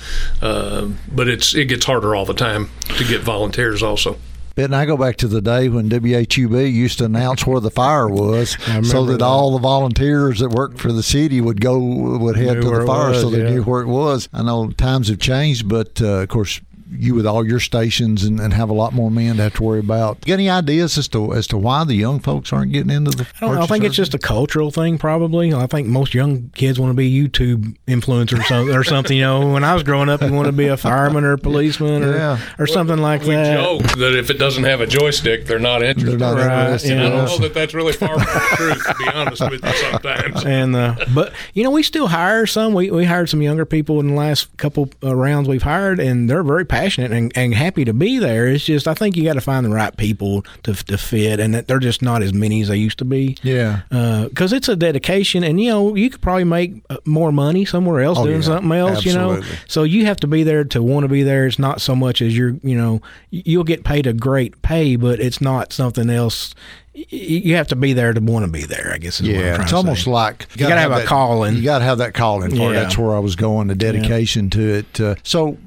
Uh, 0.41 0.89
but 1.11 1.27
it's 1.27 1.53
it 1.53 1.65
gets 1.65 1.85
harder 1.85 2.15
all 2.15 2.25
the 2.25 2.33
time 2.33 2.69
to 2.97 3.03
get 3.03 3.21
volunteers 3.21 3.83
also. 3.83 4.17
But 4.57 4.73
I 4.73 4.87
go 4.87 4.97
back 4.97 5.17
to 5.17 5.27
the 5.27 5.39
day 5.39 5.69
when 5.69 5.87
WHUB 5.87 6.73
used 6.73 6.97
to 6.97 7.05
announce 7.05 7.45
where 7.45 7.59
the 7.59 7.69
fire 7.69 8.09
was, 8.09 8.57
so 8.83 9.05
that, 9.05 9.19
that. 9.19 9.21
all 9.21 9.51
the 9.51 9.59
volunteers 9.59 10.39
that 10.39 10.49
worked 10.49 10.79
for 10.79 10.91
the 10.91 11.03
city 11.03 11.39
would 11.39 11.61
go 11.61 11.77
would 11.77 12.35
head 12.35 12.63
to 12.63 12.69
the 12.71 12.83
fire, 12.83 13.11
was, 13.11 13.21
so 13.21 13.29
they 13.29 13.43
yeah. 13.43 13.51
knew 13.51 13.63
where 13.63 13.81
it 13.83 13.87
was. 13.87 14.27
I 14.33 14.41
know 14.41 14.71
times 14.71 15.09
have 15.09 15.19
changed, 15.19 15.69
but 15.69 16.01
uh, 16.01 16.23
of 16.23 16.29
course. 16.29 16.59
You 16.89 17.15
with 17.15 17.25
all 17.25 17.45
your 17.45 17.59
stations 17.59 18.23
and, 18.23 18.39
and 18.39 18.53
have 18.53 18.69
a 18.69 18.73
lot 18.73 18.93
more 18.93 19.11
men 19.11 19.35
to 19.37 19.43
have 19.43 19.55
to 19.55 19.63
worry 19.63 19.79
about. 19.79 20.21
Got 20.21 20.33
any 20.35 20.49
ideas 20.49 20.97
as 20.97 21.07
to 21.09 21.33
as 21.33 21.45
to 21.47 21.57
why 21.57 21.83
the 21.83 21.95
young 21.95 22.19
folks 22.19 22.53
aren't 22.53 22.71
getting 22.71 22.89
into 22.91 23.11
the? 23.11 23.27
I 23.35 23.39
don't 23.41 23.49
know. 23.55 23.57
I 23.57 23.61
first 23.63 23.71
think 23.71 23.83
it's 23.83 23.95
just 23.95 24.13
a 24.13 24.17
cultural 24.19 24.71
thing, 24.71 24.97
probably. 24.97 25.53
I 25.53 25.67
think 25.67 25.87
most 25.87 26.13
young 26.13 26.49
kids 26.55 26.79
want 26.79 26.91
to 26.91 26.95
be 26.95 27.11
YouTube 27.11 27.75
influencers 27.87 28.39
or 28.39 28.43
something. 28.43 28.75
Or 28.75 28.83
something. 28.85 29.17
You 29.17 29.23
know, 29.23 29.51
when 29.51 29.65
I 29.65 29.73
was 29.73 29.83
growing 29.83 30.07
up, 30.07 30.21
you 30.21 30.31
want 30.31 30.45
to 30.45 30.51
be 30.53 30.67
a 30.67 30.77
fireman 30.77 31.25
or 31.25 31.33
a 31.33 31.37
policeman 31.37 32.03
or, 32.03 32.15
Yeah. 32.15 32.39
or 32.57 32.67
something 32.67 32.97
like 32.99 33.23
We 33.23 33.35
that. 33.35 33.53
joke 33.61 33.81
that 33.97 34.15
if 34.17 34.29
it 34.29 34.39
doesn't 34.39 34.63
have 34.63 34.79
a 34.79 34.87
joystick, 34.87 35.45
they're 35.45 35.59
not 35.59 35.83
interested. 35.83 36.19
They're 36.19 36.35
not 36.35 36.37
Right, 36.37 36.63
interested. 36.63 36.89
yeah. 36.97 37.05
I 37.05 37.09
don't 37.09 37.25
know 37.25 37.37
that 37.39 37.53
that's 37.53 37.73
really 37.73 37.93
far 37.93 38.09
from 38.17 38.19
the 38.19 38.55
truth, 38.55 38.83
to 38.87 38.95
be 38.97 39.09
honest 39.13 39.41
with 39.41 39.61
you. 39.63 39.73
Sometimes. 39.91 40.45
And 40.45 40.73
uh, 40.75 40.95
but 41.13 41.33
you 41.53 41.63
know, 41.65 41.71
we 41.71 41.83
still 41.83 42.07
hire 42.07 42.45
some. 42.45 42.73
We 42.73 42.91
we 42.91 43.03
hired 43.03 43.27
some 43.27 43.41
younger 43.41 43.65
people 43.65 43.99
in 43.99 44.07
the 44.07 44.13
last 44.13 44.55
couple 44.55 44.89
uh, 45.03 45.13
rounds 45.13 45.49
we've 45.49 45.63
hired, 45.63 45.99
and 45.99 46.29
they're 46.29 46.43
very 46.43 46.63
passionate 46.63 46.76
and, 46.85 47.31
and 47.35 47.53
happy 47.53 47.85
to 47.85 47.93
be 47.93 48.19
there. 48.19 48.47
It's 48.47 48.65
just 48.65 48.87
I 48.87 48.93
think 48.93 49.15
you 49.17 49.23
got 49.23 49.33
to 49.33 49.41
find 49.41 49.65
the 49.65 49.69
right 49.69 49.95
people 49.95 50.43
to 50.63 50.73
to 50.73 50.97
fit, 50.97 51.39
and 51.39 51.53
that 51.53 51.67
they're 51.67 51.79
just 51.79 52.01
not 52.01 52.21
as 52.21 52.33
many 52.33 52.61
as 52.61 52.67
they 52.67 52.77
used 52.77 52.99
to 52.99 53.05
be. 53.05 53.37
Yeah. 53.43 53.81
because 53.89 54.53
it's 54.53 54.69
a 54.69 54.75
dedication, 54.75 55.43
and 55.43 55.59
you 55.61 55.69
know 55.69 55.95
you 55.95 56.09
could 56.09 56.21
probably 56.21 56.43
make 56.43 56.81
uh, 56.89 56.97
more 57.05 57.31
money 57.31 57.65
somewhere 57.65 58.01
else 58.01 58.17
Oh, 58.19 58.25
doing 58.25 58.37
yeah. 58.37 58.41
something 58.47 58.71
else. 58.71 59.05
You 59.05 59.13
know, 59.13 59.41
so 59.67 59.83
you 59.83 60.05
have 60.05 60.17
to 60.21 60.27
be 60.27 60.43
there 60.43 60.63
to 60.65 60.81
want 60.83 61.03
to 61.03 61.07
be 61.09 61.23
there. 61.23 61.45
It's 61.47 61.59
not 61.59 61.81
so 61.81 61.95
much 61.95 62.21
as 62.21 62.37
you're, 62.37 62.55
you 62.63 62.75
know, 62.75 63.01
you'll 63.31 63.63
get 63.63 63.83
paid 63.83 64.07
a 64.07 64.13
great 64.13 64.61
pay, 64.61 64.95
but 64.95 65.19
it's 65.19 65.41
not 65.41 65.73
something 65.73 66.09
else. 66.09 66.53
You 66.93 67.55
have 67.57 67.67
to 67.67 67.75
be 67.75 67.93
there 67.93 68.11
to 68.11 68.19
want 68.19 68.45
to 68.45 68.51
be 68.51 68.63
there. 68.63 68.91
I 68.91 68.97
guess. 68.97 69.19
Is 69.21 69.27
what 69.27 69.35
I'm 69.37 69.41
Yeah, 69.41 69.61
it's 69.61 69.69
to 69.69 69.75
almost 69.77 70.05
say. 70.05 70.11
like 70.11 70.47
You 70.55 70.67
gotta 70.67 70.81
have 70.81 70.91
a 70.91 70.95
that- 70.95 71.05
calling. 71.05 71.55
You 71.55 71.61
got 71.61 71.79
to 71.79 71.85
have 71.85 71.99
that 71.99 72.15
calling 72.15 72.49
for. 72.49 72.73
Yeah. 72.73 72.81
That's 72.81 72.97
where 72.97 73.15
I 73.15 73.19
was 73.19 73.35
going. 73.35 73.67
The 73.67 73.75
dedication 73.75 74.49
to 74.51 74.59
it. 74.79 74.99
Uh, 74.99 75.13
so, 75.21 75.57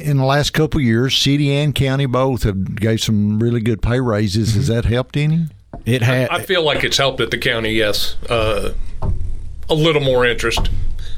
in 0.00 0.16
the 0.18 0.24
last 0.24 0.52
couple 0.52 0.80
of 0.80 0.84
years, 0.84 1.16
city 1.16 1.52
and 1.52 1.74
county 1.74 2.06
both 2.06 2.44
have 2.44 2.76
gave 2.76 3.00
some 3.00 3.38
really 3.38 3.60
good 3.60 3.82
pay 3.82 4.00
raises. 4.00 4.54
Has 4.54 4.68
that 4.68 4.84
helped 4.84 5.16
any? 5.16 5.46
It 5.84 6.02
had. 6.02 6.30
I 6.30 6.42
feel 6.42 6.62
like 6.62 6.84
it's 6.84 6.96
helped 6.98 7.20
at 7.20 7.30
the 7.30 7.38
county. 7.38 7.70
Yes, 7.70 8.16
uh, 8.28 8.74
a 9.68 9.74
little 9.74 10.02
more 10.02 10.24
interest 10.24 10.70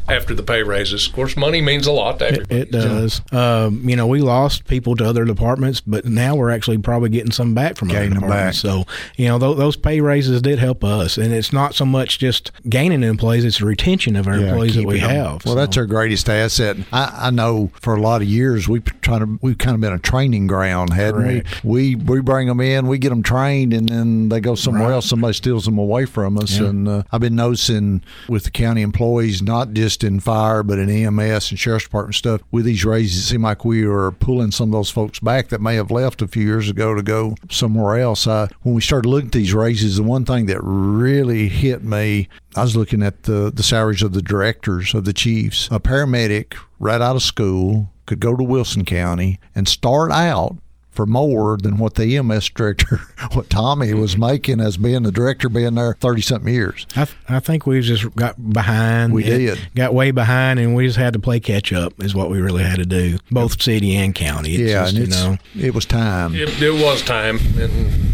after 0.09 0.35
the 0.35 0.43
pay 0.43 0.63
raises. 0.63 1.07
Of 1.07 1.13
course, 1.15 1.37
money 1.37 1.61
means 1.61 1.87
a 1.87 1.93
lot 1.93 2.19
to 2.19 2.27
everybody. 2.27 2.61
It 2.61 2.71
does. 2.71 3.23
Um, 3.33 3.89
you 3.89 3.97
know, 3.97 4.07
we 4.07 4.21
lost 4.21 4.67
people 4.67 4.97
to 4.97 5.05
other 5.05 5.25
departments, 5.25 5.81
but 5.81 6.05
now 6.05 6.35
we're 6.35 6.51
actually 6.51 6.79
probably 6.79 7.09
getting 7.11 7.33
some 7.33 7.55
back 7.55 7.77
from 7.77 7.89
Gaining 7.89 8.13
other 8.13 8.21
them 8.21 8.23
departments. 8.29 8.63
back. 8.63 8.71
So, 8.71 8.85
you 9.17 9.29
know, 9.29 9.39
th- 9.39 9.57
those 9.57 9.77
pay 9.77 10.01
raises 10.01 10.43
did 10.43 10.59
help 10.59 10.85
us, 10.85 11.17
and 11.17 11.33
it's 11.33 11.53
not 11.53 11.75
so 11.75 11.85
much 11.85 12.19
just 12.19 12.53
gaining 12.69 13.03
employees; 13.03 13.45
it's 13.45 13.59
the 13.59 13.67
retention 13.67 14.17
of 14.17 14.27
our 14.27 14.35
employees 14.35 14.75
that 14.75 14.85
we 14.87 15.01
them. 15.01 15.11
have. 15.11 15.45
Well, 15.45 15.55
So- 15.55 15.55
that's 15.55 15.77
our 15.77 15.87
greatest 15.87 16.29
asset. 16.29 16.77
I, 16.93 17.27
I 17.29 17.31
know 17.31 17.71
for 17.81 17.95
a 17.95 18.01
lot 18.01 18.21
of 18.23 18.29
years 18.29 18.69
we've 18.69 18.85
trying 19.01 19.21
to 19.21 19.39
we've 19.41 19.59
kind 19.59 19.75
of 19.75 19.81
been 19.81 19.93
a 19.93 19.99
training 19.99 20.47
ground, 20.47 20.93
hadn't 20.93 21.23
Correct. 21.23 21.65
we? 21.65 21.95
We 21.95 21.97
we 21.97 22.21
bring 22.21 22.49
them 22.49 22.61
in, 22.61 22.87
we 22.87 22.99
get 22.99 23.09
them 23.11 23.23
trained, 23.23 23.73
and 23.73 23.89
then 23.89 24.29
they 24.29 24.41
go 24.41 24.55
somewhere 24.55 24.93
else. 24.93 25.07
Somebody 25.07 25.35
steals 25.35 25.65
them 25.65 25.79
away 25.79 26.05
from 26.05 26.39
us. 26.39 26.59
Yeah. 26.59 26.67
And 26.69 26.89
uh, 26.89 27.03
I've 27.13 27.21
been 27.21 27.37
noticing 27.37 28.03
with 28.29 28.45
the 28.45 28.51
county 28.51 28.83
employees, 28.83 29.43
not 29.43 29.73
just 29.73 29.94
in 30.03 30.19
fire, 30.19 30.63
but 30.63 30.79
in 30.79 30.91
EMS 30.91 31.51
and 31.51 31.59
sheriff's 31.59 31.85
department 31.85 32.17
stuff. 32.17 32.41
With 32.51 32.65
these 32.65 32.85
raises, 32.85 33.19
it 33.19 33.29
seems 33.29 33.45
like 33.45 33.65
we 33.65 33.85
are 33.85 34.11
pulling 34.11 34.51
some 34.51 34.71
of 34.71 34.73
those 34.73 34.91
folks 34.91 35.21
back 35.21 35.49
that 35.51 35.61
may 35.61 35.77
have 35.77 35.91
left 35.91 36.23
a 36.23 36.29
few 36.29 36.45
years 36.45 36.69
ago 36.69 36.95
to 36.95 37.03
go 37.03 37.37
somewhere 37.51 37.99
else. 37.99 38.27
I, 38.27 38.49
when 38.63 38.75
we 38.75 38.81
started 38.81 39.09
looking 39.09 39.29
at 39.29 39.33
these 39.33 39.55
raises, 39.55 39.99
the 39.99 40.03
one 40.03 40.25
thing 40.25 40.47
that 40.47 40.61
really 40.63 41.49
hit 41.49 41.85
me 41.85 42.29
I 42.57 42.63
was 42.63 42.77
looking 42.77 43.03
at 43.03 43.25
the, 43.25 43.51
the 43.53 43.65
salaries 43.65 44.03
of 44.03 44.13
the 44.13 44.23
directors 44.23 44.95
of 44.95 45.05
the 45.05 45.13
chiefs. 45.13 45.69
A 45.73 45.81
paramedic 45.81 46.55
right 46.79 47.01
out 47.01 47.17
of 47.17 47.23
school 47.23 47.91
could 48.07 48.21
go 48.21 48.37
to 48.37 48.45
Wilson 48.45 48.85
County 48.85 49.41
and 49.55 49.67
start 49.67 50.13
out 50.13 50.57
for 50.95 51.07
more 51.07 51.57
than 51.57 51.77
what 51.79 51.95
the 51.95 52.17
EMS 52.17 52.51
director, 52.51 53.01
what 53.33 53.51
Tommy 53.51 53.93
was 53.95 54.17
making 54.17 54.61
as 54.61 54.77
being 54.77 55.03
the 55.03 55.11
director, 55.13 55.49
being 55.49 55.75
there 55.75 55.95
30 55.95 56.23
something 56.23 56.53
years. 56.55 56.87
I, 56.97 57.05
th- 57.05 57.17
I 57.29 57.41
think 57.41 57.67
we 57.67 57.81
just 57.81 58.15
got 58.17 58.53
behind. 58.53 59.13
We 59.13 59.25
It 59.25 59.39
did. 59.39 59.69
got 59.75 59.93
way 59.93 60.11
behind, 60.13 60.61
and 60.61 60.75
we 60.75 60.87
just 60.87 60.99
had 60.99 61.13
to 61.15 61.19
play 61.19 61.41
catch 61.41 61.73
up. 61.73 61.93
Is 62.03 62.15
what 62.15 62.31
we 62.31 62.41
really 62.41 62.63
had 62.63 62.77
to 62.77 62.87
do, 62.87 63.19
both 63.31 63.61
city 63.61 63.97
and 63.97 64.15
county. 64.15 64.55
It's 64.55 64.71
yeah, 64.73 64.85
just, 64.85 64.97
and 64.97 65.07
you 65.07 65.11
know, 65.11 65.39
it 65.69 65.75
was 65.75 65.85
time. 65.85 66.35
It, 66.35 66.63
it 66.63 66.73
was 66.73 67.03
time, 67.03 67.39
and 67.59 68.13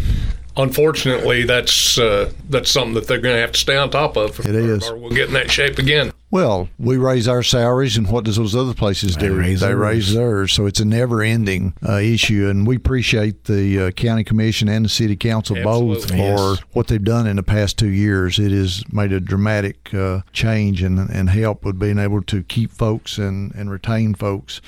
unfortunately, 0.57 1.43
that's 1.43 1.97
uh, 1.97 2.31
that's 2.49 2.69
something 2.71 2.93
that 2.95 3.07
they're 3.07 3.19
going 3.21 3.35
to 3.35 3.41
have 3.41 3.51
to 3.53 3.59
stay 3.59 3.77
on 3.77 3.89
top 3.89 4.17
of. 4.17 4.39
It 4.39 4.47
is. 4.55 4.89
or 4.89 4.97
we'll 4.97 5.11
get 5.11 5.27
in 5.27 5.33
that 5.33 5.49
shape 5.51 5.77
again. 5.77 6.11
Well, 6.31 6.69
we 6.79 6.95
raise 6.95 7.27
our 7.27 7.43
salaries, 7.43 7.97
and 7.97 8.09
what 8.09 8.23
does 8.23 8.37
those 8.37 8.55
other 8.55 8.73
places 8.73 9.17
do? 9.17 9.37
raise 9.37 9.59
they 9.59 9.75
raise 9.75 10.13
theirs. 10.13 10.53
So 10.53 10.65
it's 10.65 10.79
a 10.79 10.85
never-ending 10.85 11.73
uh, 11.87 11.97
issue, 11.97 12.47
and 12.47 12.65
we 12.65 12.77
appreciate 12.77 13.43
the 13.43 13.79
uh, 13.87 13.91
county 13.91 14.23
commission 14.23 14.69
and 14.69 14.85
the 14.85 14.89
city 14.89 15.17
council 15.17 15.57
both 15.61 16.07
for 16.09 16.15
Yes. 16.15 16.59
what 16.71 16.87
they've 16.87 17.03
done 17.03 17.27
in 17.27 17.35
the 17.35 17.43
past 17.43 17.77
two 17.77 17.89
years. 17.89 18.39
It 18.39 18.51
has 18.53 18.81
made 18.93 19.11
a 19.11 19.19
dramatic 19.19 19.93
uh, 19.93 20.21
change 20.31 20.81
and 20.81 20.99
and 21.09 21.29
help 21.29 21.65
with 21.65 21.77
being 21.77 21.99
able 21.99 22.21
to 22.23 22.43
keep 22.43 22.71
folks 22.71 23.17
and 23.17 23.53
and 23.53 23.69
retain 23.69 24.15
folks. 24.15 24.61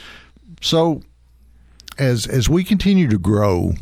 So 0.62 1.02
as 1.98 2.28
as 2.28 2.50
we 2.50 2.66
continue 2.66 3.08
to 3.08 3.18
grow. 3.18 3.74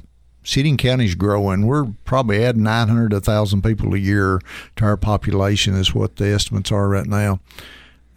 And 0.56 0.78
county's 0.78 1.16
growing. 1.16 1.66
We're 1.66 1.88
probably 2.04 2.44
adding 2.44 2.64
900 2.64 3.10
to 3.10 3.16
1,000 3.18 3.62
people 3.62 3.94
a 3.94 3.98
year 3.98 4.42
to 4.78 4.86
our 4.86 4.98
population, 4.98 5.76
is 5.76 5.94
what 5.94 6.16
the 6.16 6.28
estimates 6.28 6.72
are 6.72 6.90
right 6.90 7.06
now 7.06 7.40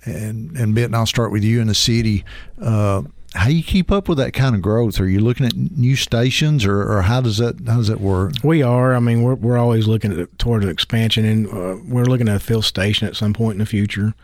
and 0.07 0.57
and 0.57 0.75
Benton, 0.75 0.95
I'll 0.95 1.07
start 1.07 1.33
with 1.33 1.43
you 1.43 1.61
in 1.61 1.67
the 1.67 1.75
city. 1.75 2.25
Uh, 2.61 3.03
how 3.35 3.49
you 3.49 3.65
keep 3.65 3.91
up 3.91 4.09
with 4.09 4.19
that 4.19 4.33
kind 4.33 4.55
of 4.55 4.63
growth? 4.63 5.01
Are 5.01 5.09
you 5.09 5.19
looking 5.19 5.45
at 5.45 5.57
new 5.57 5.97
stations, 5.97 6.65
or, 6.65 6.81
or 6.83 7.03
how 7.03 7.21
does 7.21 7.39
that 7.39 7.61
how 7.67 7.77
does 7.77 7.89
that 7.89 8.01
work? 8.01 8.33
We 8.43 8.63
are. 8.63 8.95
I 8.95 9.01
mean, 9.01 9.23
we're 9.23 9.35
we're 9.35 9.59
always 9.59 9.87
looking 9.87 10.19
at 10.19 10.39
towards 10.39 10.67
expansion, 10.67 11.25
and 11.25 11.47
uh, 11.49 11.81
we're 11.87 12.05
looking 12.05 12.29
at 12.29 12.37
a 12.37 12.41
fill 12.41 12.63
station 12.63 13.09
at 13.09 13.17
some 13.17 13.33
point 13.33 13.55
in 13.55 13.59
the 13.59 13.67
future. 13.67 14.15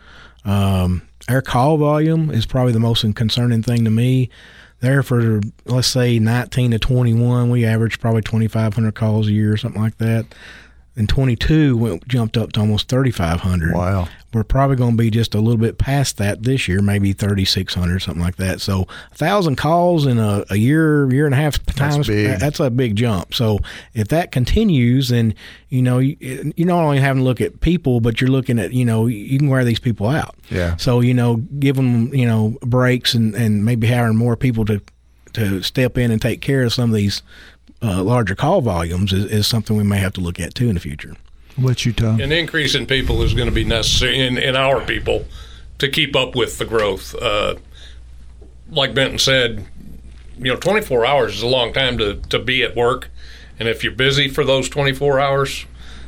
Um, 0.45 1.07
our 1.29 1.41
call 1.41 1.77
volume 1.77 2.31
is 2.31 2.45
probably 2.45 2.73
the 2.73 2.79
most 2.79 3.03
concerning 3.15 3.63
thing 3.63 3.83
to 3.83 3.91
me. 3.91 4.29
There 4.81 5.03
for 5.03 5.41
let's 5.65 5.87
say 5.87 6.19
19 6.19 6.71
to 6.71 6.79
21, 6.79 7.49
we 7.49 7.65
average 7.65 7.99
probably 7.99 8.23
2,500 8.23 8.93
calls 8.95 9.27
a 9.27 9.31
year, 9.31 9.53
or 9.53 9.57
something 9.57 9.81
like 9.81 9.97
that. 9.99 10.25
In 10.97 11.07
22, 11.07 11.77
went 11.77 12.05
jumped 12.05 12.35
up 12.35 12.51
to 12.51 12.59
almost 12.59 12.89
3,500. 12.89 13.73
Wow. 13.73 14.09
We're 14.33 14.43
probably 14.43 14.75
going 14.75 14.91
to 14.91 14.97
be 14.97 15.09
just 15.09 15.33
a 15.33 15.39
little 15.39 15.59
bit 15.59 15.77
past 15.77 16.17
that 16.17 16.43
this 16.43 16.67
year, 16.67 16.81
maybe 16.81 17.13
3,600, 17.13 17.99
something 17.99 18.21
like 18.21 18.35
that. 18.35 18.59
So, 18.59 18.87
a 19.11 19.15
thousand 19.15 19.55
calls 19.55 20.05
in 20.05 20.19
a, 20.19 20.43
a 20.49 20.57
year, 20.57 21.09
year 21.09 21.25
and 21.25 21.33
a 21.33 21.37
half 21.37 21.65
times, 21.65 22.07
big. 22.07 22.39
that's 22.39 22.59
a 22.59 22.69
big 22.69 22.97
jump. 22.97 23.33
So, 23.33 23.59
if 23.93 24.09
that 24.09 24.33
continues, 24.33 25.09
then 25.09 25.33
you 25.69 25.81
know 25.81 25.99
you, 25.99 26.17
you're 26.19 26.67
not 26.67 26.83
only 26.83 26.99
having 26.99 27.21
to 27.21 27.25
look 27.25 27.39
at 27.39 27.61
people, 27.61 28.01
but 28.01 28.19
you're 28.19 28.29
looking 28.29 28.59
at 28.59 28.73
you 28.73 28.83
know 28.83 29.07
you 29.07 29.39
can 29.39 29.47
wear 29.47 29.63
these 29.63 29.79
people 29.79 30.07
out. 30.07 30.35
Yeah. 30.49 30.75
So 30.75 30.99
you 30.99 31.13
know, 31.13 31.37
give 31.37 31.77
them 31.77 32.13
you 32.13 32.25
know 32.25 32.57
breaks 32.61 33.13
and 33.13 33.33
and 33.35 33.63
maybe 33.63 33.87
hiring 33.87 34.17
more 34.17 34.35
people 34.35 34.65
to 34.65 34.81
to 35.33 35.61
step 35.61 35.97
in 35.97 36.11
and 36.11 36.21
take 36.21 36.41
care 36.41 36.63
of 36.63 36.73
some 36.73 36.89
of 36.89 36.95
these 36.95 37.21
uh, 37.81 38.03
larger 38.03 38.35
call 38.35 38.61
volumes 38.61 39.13
is, 39.13 39.25
is 39.25 39.47
something 39.47 39.75
we 39.75 39.83
may 39.83 39.97
have 39.97 40.13
to 40.13 40.21
look 40.21 40.39
at 40.39 40.53
too 40.55 40.67
in 40.67 40.75
the 40.75 40.79
future. 40.79 41.15
What 41.55 41.85
you 41.85 41.93
Tom? 41.93 42.19
An 42.21 42.31
increase 42.31 42.75
in 42.75 42.85
people 42.85 43.21
is 43.21 43.33
going 43.33 43.49
to 43.49 43.53
be 43.53 43.63
necessary 43.63 44.19
in, 44.19 44.37
in 44.37 44.55
our 44.55 44.81
people 44.81 45.25
to 45.79 45.89
keep 45.89 46.15
up 46.15 46.35
with 46.35 46.57
the 46.57 46.65
growth. 46.65 47.15
Uh, 47.15 47.55
like 48.69 48.93
Benton 48.93 49.19
said, 49.19 49.65
you 50.37 50.51
know, 50.51 50.55
24 50.55 51.05
hours 51.05 51.35
is 51.35 51.41
a 51.41 51.47
long 51.47 51.73
time 51.73 51.97
to, 51.97 52.15
to 52.29 52.39
be 52.39 52.63
at 52.63 52.75
work. 52.75 53.09
And 53.59 53.67
if 53.67 53.83
you're 53.83 53.93
busy 53.93 54.27
for 54.27 54.43
those 54.43 54.69
24 54.69 55.19
hours, 55.19 55.65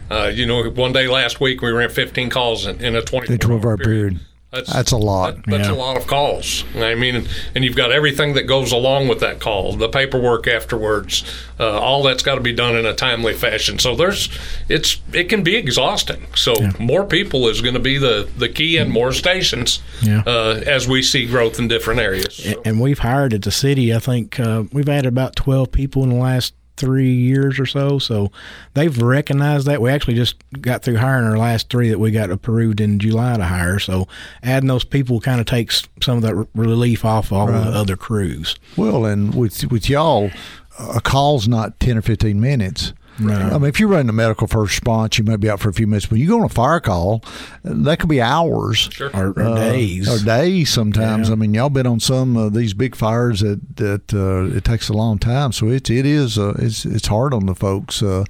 uh, 0.09 0.31
you 0.33 0.45
know, 0.45 0.63
one 0.69 0.93
day 0.93 1.07
last 1.07 1.39
week 1.39 1.61
we 1.61 1.71
ran 1.71 1.89
15 1.89 2.29
calls 2.29 2.65
in, 2.65 2.83
in 2.83 2.95
a 2.95 3.01
24 3.01 3.35
A 3.35 3.37
12 3.37 3.65
hour 3.65 3.77
period. 3.77 4.19
That's 4.53 4.91
a 4.91 4.97
lot. 4.97 5.35
that- 5.35 5.45
that's 5.47 5.67
Yeah. 5.67 5.73
a 5.73 5.75
lot 5.75 5.97
of 5.97 6.05
calls. 6.07 6.63
I 6.77 6.95
mean, 6.95 7.27
and 7.55 7.63
you've 7.65 7.75
got 7.75 7.91
everything 7.91 8.33
that 8.35 8.43
goes 8.43 8.71
along 8.71 9.07
with 9.07 9.19
that 9.21 9.39
call, 9.39 9.73
the 9.73 9.89
paperwork 9.89 10.47
afterwards, 10.47 11.23
uh, 11.59 11.79
all 11.79 12.03
that's 12.03 12.21
got 12.23 12.35
to 12.35 12.41
be 12.41 12.53
done 12.53 12.75
in 12.75 12.85
a 12.85 12.93
timely 12.93 13.33
fashion. 13.33 13.79
So 13.79 13.95
there's, 13.95 14.29
it's, 14.69 14.97
it 15.11 15.25
can 15.29 15.41
be 15.43 15.55
exhausting. 15.55 16.27
So 16.35 16.53
more 16.79 17.03
people 17.05 17.47
is 17.47 17.61
going 17.61 17.73
to 17.73 17.79
be 17.79 17.97
the 17.97 18.27
the 18.37 18.49
key, 18.49 18.77
and 18.77 18.91
more 18.91 19.11
stations 19.13 19.79
Yeah. 20.01 20.21
uh, 20.25 20.61
as 20.65 20.87
we 20.87 21.01
see 21.01 21.25
growth 21.25 21.57
in 21.59 21.67
different 21.67 21.99
areas. 21.99 22.45
A- 22.45 22.67
And 22.67 22.79
we've 22.79 22.99
hired 22.99 23.33
at 23.33 23.41
the 23.43 23.51
city. 23.51 23.93
I 23.93 23.99
think 23.99 24.39
uh, 24.39 24.63
we've 24.71 24.89
added 24.89 25.07
about 25.07 25.35
twelve 25.35 25.71
people 25.71 26.03
in 26.03 26.09
the 26.09 26.15
last 26.15 26.53
three 26.77 27.11
years 27.11 27.59
or 27.59 27.65
so. 27.65 27.99
So 27.99 28.31
they've 28.73 28.97
recognized 29.01 29.67
that. 29.67 29.81
We 29.81 29.89
actually 29.89 30.15
just 30.15 30.35
got 30.61 30.83
through 30.83 30.97
hiring 30.97 31.25
our 31.25 31.37
last 31.37 31.69
three 31.69 31.89
that 31.89 31.99
we 31.99 32.11
got 32.11 32.29
approved 32.29 32.81
in 32.81 32.99
July 32.99 33.37
to 33.37 33.43
hire. 33.43 33.79
So 33.79 34.07
adding 34.41 34.67
those 34.67 34.83
people 34.83 35.19
kind 35.19 35.39
of 35.39 35.45
takes 35.45 35.87
some 36.01 36.17
of 36.17 36.23
that 36.23 36.47
relief 36.55 37.05
off 37.05 37.31
all 37.31 37.47
the 37.47 37.53
other 37.53 37.95
crews. 37.95 38.55
Well, 38.77 39.05
and 39.05 39.35
with 39.35 39.71
with 39.71 39.89
y'all, 39.89 40.31
a 40.79 41.01
call's 41.01 41.47
not 41.47 41.79
ten 41.79 41.97
or 41.97 42.01
fifteen 42.01 42.41
minutes. 42.41 42.93
No. 43.19 43.33
I 43.33 43.57
mean, 43.57 43.65
if 43.65 43.79
you're 43.79 43.89
running 43.89 44.09
a 44.09 44.13
medical 44.13 44.47
first 44.47 44.73
response, 44.73 45.17
you 45.17 45.23
might 45.23 45.39
be 45.39 45.49
out 45.49 45.59
for 45.59 45.69
a 45.69 45.73
few 45.73 45.85
minutes, 45.85 46.07
but 46.07 46.17
you 46.17 46.27
go 46.27 46.39
on 46.39 46.45
a 46.45 46.49
fire 46.49 46.79
call, 46.79 47.23
that 47.63 47.99
could 47.99 48.09
be 48.09 48.21
hours. 48.21 48.89
Sure. 48.91 49.11
Or, 49.13 49.29
or 49.31 49.41
uh, 49.41 49.55
days. 49.55 50.09
or 50.09 50.25
days 50.25 50.69
sometimes. 50.69 51.27
Yeah. 51.27 51.33
I 51.33 51.35
mean, 51.35 51.53
y'all 51.53 51.69
been 51.69 51.87
on 51.87 51.99
some 51.99 52.35
of 52.35 52.53
these 52.53 52.73
big 52.73 52.95
fires 52.95 53.41
that 53.41 53.77
that 53.77 54.13
uh, 54.13 54.55
it 54.55 54.63
takes 54.63 54.89
a 54.89 54.93
long 54.93 55.19
time, 55.19 55.51
so 55.51 55.67
it 55.69 55.89
it 55.89 56.05
is 56.05 56.37
uh, 56.37 56.53
it's 56.57 56.85
it's 56.85 57.07
hard 57.07 57.33
on 57.33 57.45
the 57.45 57.55
folks. 57.55 58.01
Uh, 58.01 58.25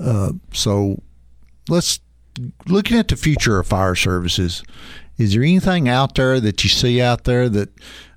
uh, 0.00 0.32
so 0.52 1.02
let's 1.68 2.00
looking 2.66 2.98
at 2.98 3.08
the 3.08 3.16
future 3.16 3.58
of 3.58 3.66
fire 3.66 3.94
services. 3.94 4.62
Is 5.18 5.34
there 5.34 5.42
anything 5.42 5.88
out 5.88 6.14
there 6.14 6.40
that 6.40 6.64
you 6.64 6.70
see 6.70 7.02
out 7.02 7.24
there 7.24 7.48
that 7.48 7.68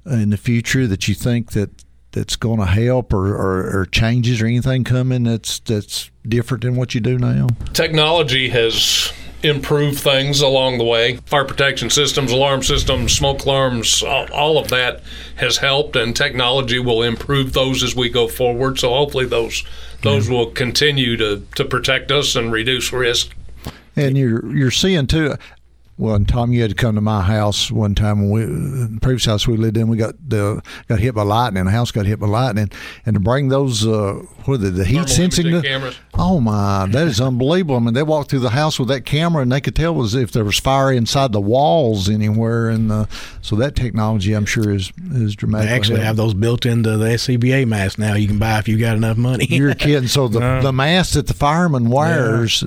uh, 0.06 0.16
in 0.16 0.30
the 0.30 0.38
future 0.38 0.88
that 0.88 1.08
you 1.08 1.16
think 1.16 1.52
that 1.52 1.83
that's 2.14 2.36
going 2.36 2.60
to 2.60 2.66
help 2.66 3.14
or, 3.14 3.36
or, 3.36 3.82
or 3.82 3.86
changes 3.88 4.42
or 4.42 4.46
anything 4.46 4.84
coming 4.84 5.24
that's 5.24 5.60
that's 5.60 6.10
different 6.28 6.64
than 6.64 6.76
what 6.76 6.96
you 6.96 7.02
do 7.02 7.18
now? 7.18 7.48
technology 7.74 8.50
has 8.50 9.12
improved 9.44 10.00
things 10.00 10.42
along 10.42 10.78
the 10.78 10.84
way. 10.84 11.18
Fire 11.18 11.46
protection 11.46 11.90
systems, 11.90 12.32
alarm 12.32 12.64
systems, 12.64 13.14
smoke 13.14 13.44
alarms, 13.44 14.02
all, 14.02 14.32
all 14.32 14.58
of 14.58 14.70
that 14.70 15.04
has 15.36 15.58
helped, 15.58 15.96
and 15.96 16.16
technology 16.16 16.80
will 16.80 17.04
improve 17.04 17.54
those 17.54 17.84
as 17.84 17.96
we 17.96 18.10
go 18.10 18.28
forward. 18.28 18.80
So 18.80 18.90
hopefully 18.90 19.26
those 19.26 19.64
those 20.02 20.26
mm-hmm. 20.26 20.34
will 20.34 20.52
continue 20.52 21.16
to, 21.18 21.46
to 21.56 21.66
protect 21.66 22.12
us 22.12 22.36
and 22.36 22.52
reduce 22.52 22.92
risk. 22.92 23.36
And 23.96 24.18
you're 24.18 24.56
you're 24.56 24.72
seeing 24.72 25.08
too. 25.08 25.36
Well, 25.96 26.16
and 26.16 26.28
Tom, 26.28 26.52
you 26.52 26.62
had 26.62 26.72
to 26.72 26.76
come 26.76 26.96
to 26.96 27.02
my 27.02 27.22
house 27.22 27.70
one 27.72 27.94
time 27.94 28.28
when 28.28 28.32
we, 28.32 28.46
the 28.96 29.00
previous 29.00 29.26
house 29.26 29.48
we 29.48 29.58
lived 29.58 29.78
in, 29.78 29.88
we 29.88 29.96
got 29.98 30.16
the 30.28 30.62
got 30.88 31.00
hit 31.00 31.14
by 31.14 31.22
lightning. 31.22 31.66
The 31.66 31.72
house 31.72 31.92
got 31.92 32.08
hit 32.08 32.20
by 32.20 32.26
lightning, 32.28 32.72
and 33.06 33.14
to 33.14 33.20
bring 33.20 33.50
those, 33.50 33.86
uh, 33.86 34.14
what 34.46 34.56
are 34.56 34.58
they, 34.58 34.70
the 34.72 34.86
heat 34.86 34.94
Thermal 34.96 35.08
sensing 35.08 35.52
the- 35.52 35.62
cameras. 35.62 35.96
Oh 36.16 36.40
my, 36.40 36.88
that 36.90 37.08
is 37.08 37.22
unbelievable! 37.22 37.76
I 37.76 37.80
mean, 37.80 37.94
they 37.94 38.02
walked 38.04 38.32
through 38.32 38.40
the 38.40 38.50
house 38.50 38.80
with 38.80 38.88
that 38.88 39.06
camera, 39.06 39.44
and 39.44 39.52
they 39.52 39.62
could 39.62 39.76
tell 39.76 39.94
was 39.94 40.16
if 40.16 40.32
there 40.32 40.44
was 40.44 40.60
fire 40.60 40.92
inside 40.92 41.32
the 41.32 41.40
walls 41.42 42.10
anywhere, 42.10 42.70
and 42.70 42.92
uh, 42.92 43.06
so 43.42 43.56
that 43.58 43.76
technology, 43.76 44.34
I'm 44.34 44.46
sure, 44.48 44.72
is 44.72 44.92
is 45.12 45.36
dramatic. 45.36 45.36
They 45.36 45.36
dramatically. 45.36 45.70
actually 45.76 46.00
have 46.02 46.16
those 46.16 46.34
built 46.34 46.66
into 46.66 46.98
the 46.98 47.06
SCBA 47.06 47.68
mask 47.68 48.00
now. 48.00 48.16
You 48.16 48.28
can 48.28 48.40
buy 48.40 48.58
if 48.58 48.68
you 48.68 48.80
got 48.80 48.98
enough 48.98 49.18
money. 49.18 49.46
You're 49.48 49.76
kidding. 49.76 50.08
So 50.08 50.28
the 50.28 50.40
No. 50.40 50.62
the 50.64 50.74
mask 50.74 51.14
that 51.14 51.28
the 51.28 51.34
fireman 51.36 51.90
wears 51.92 52.62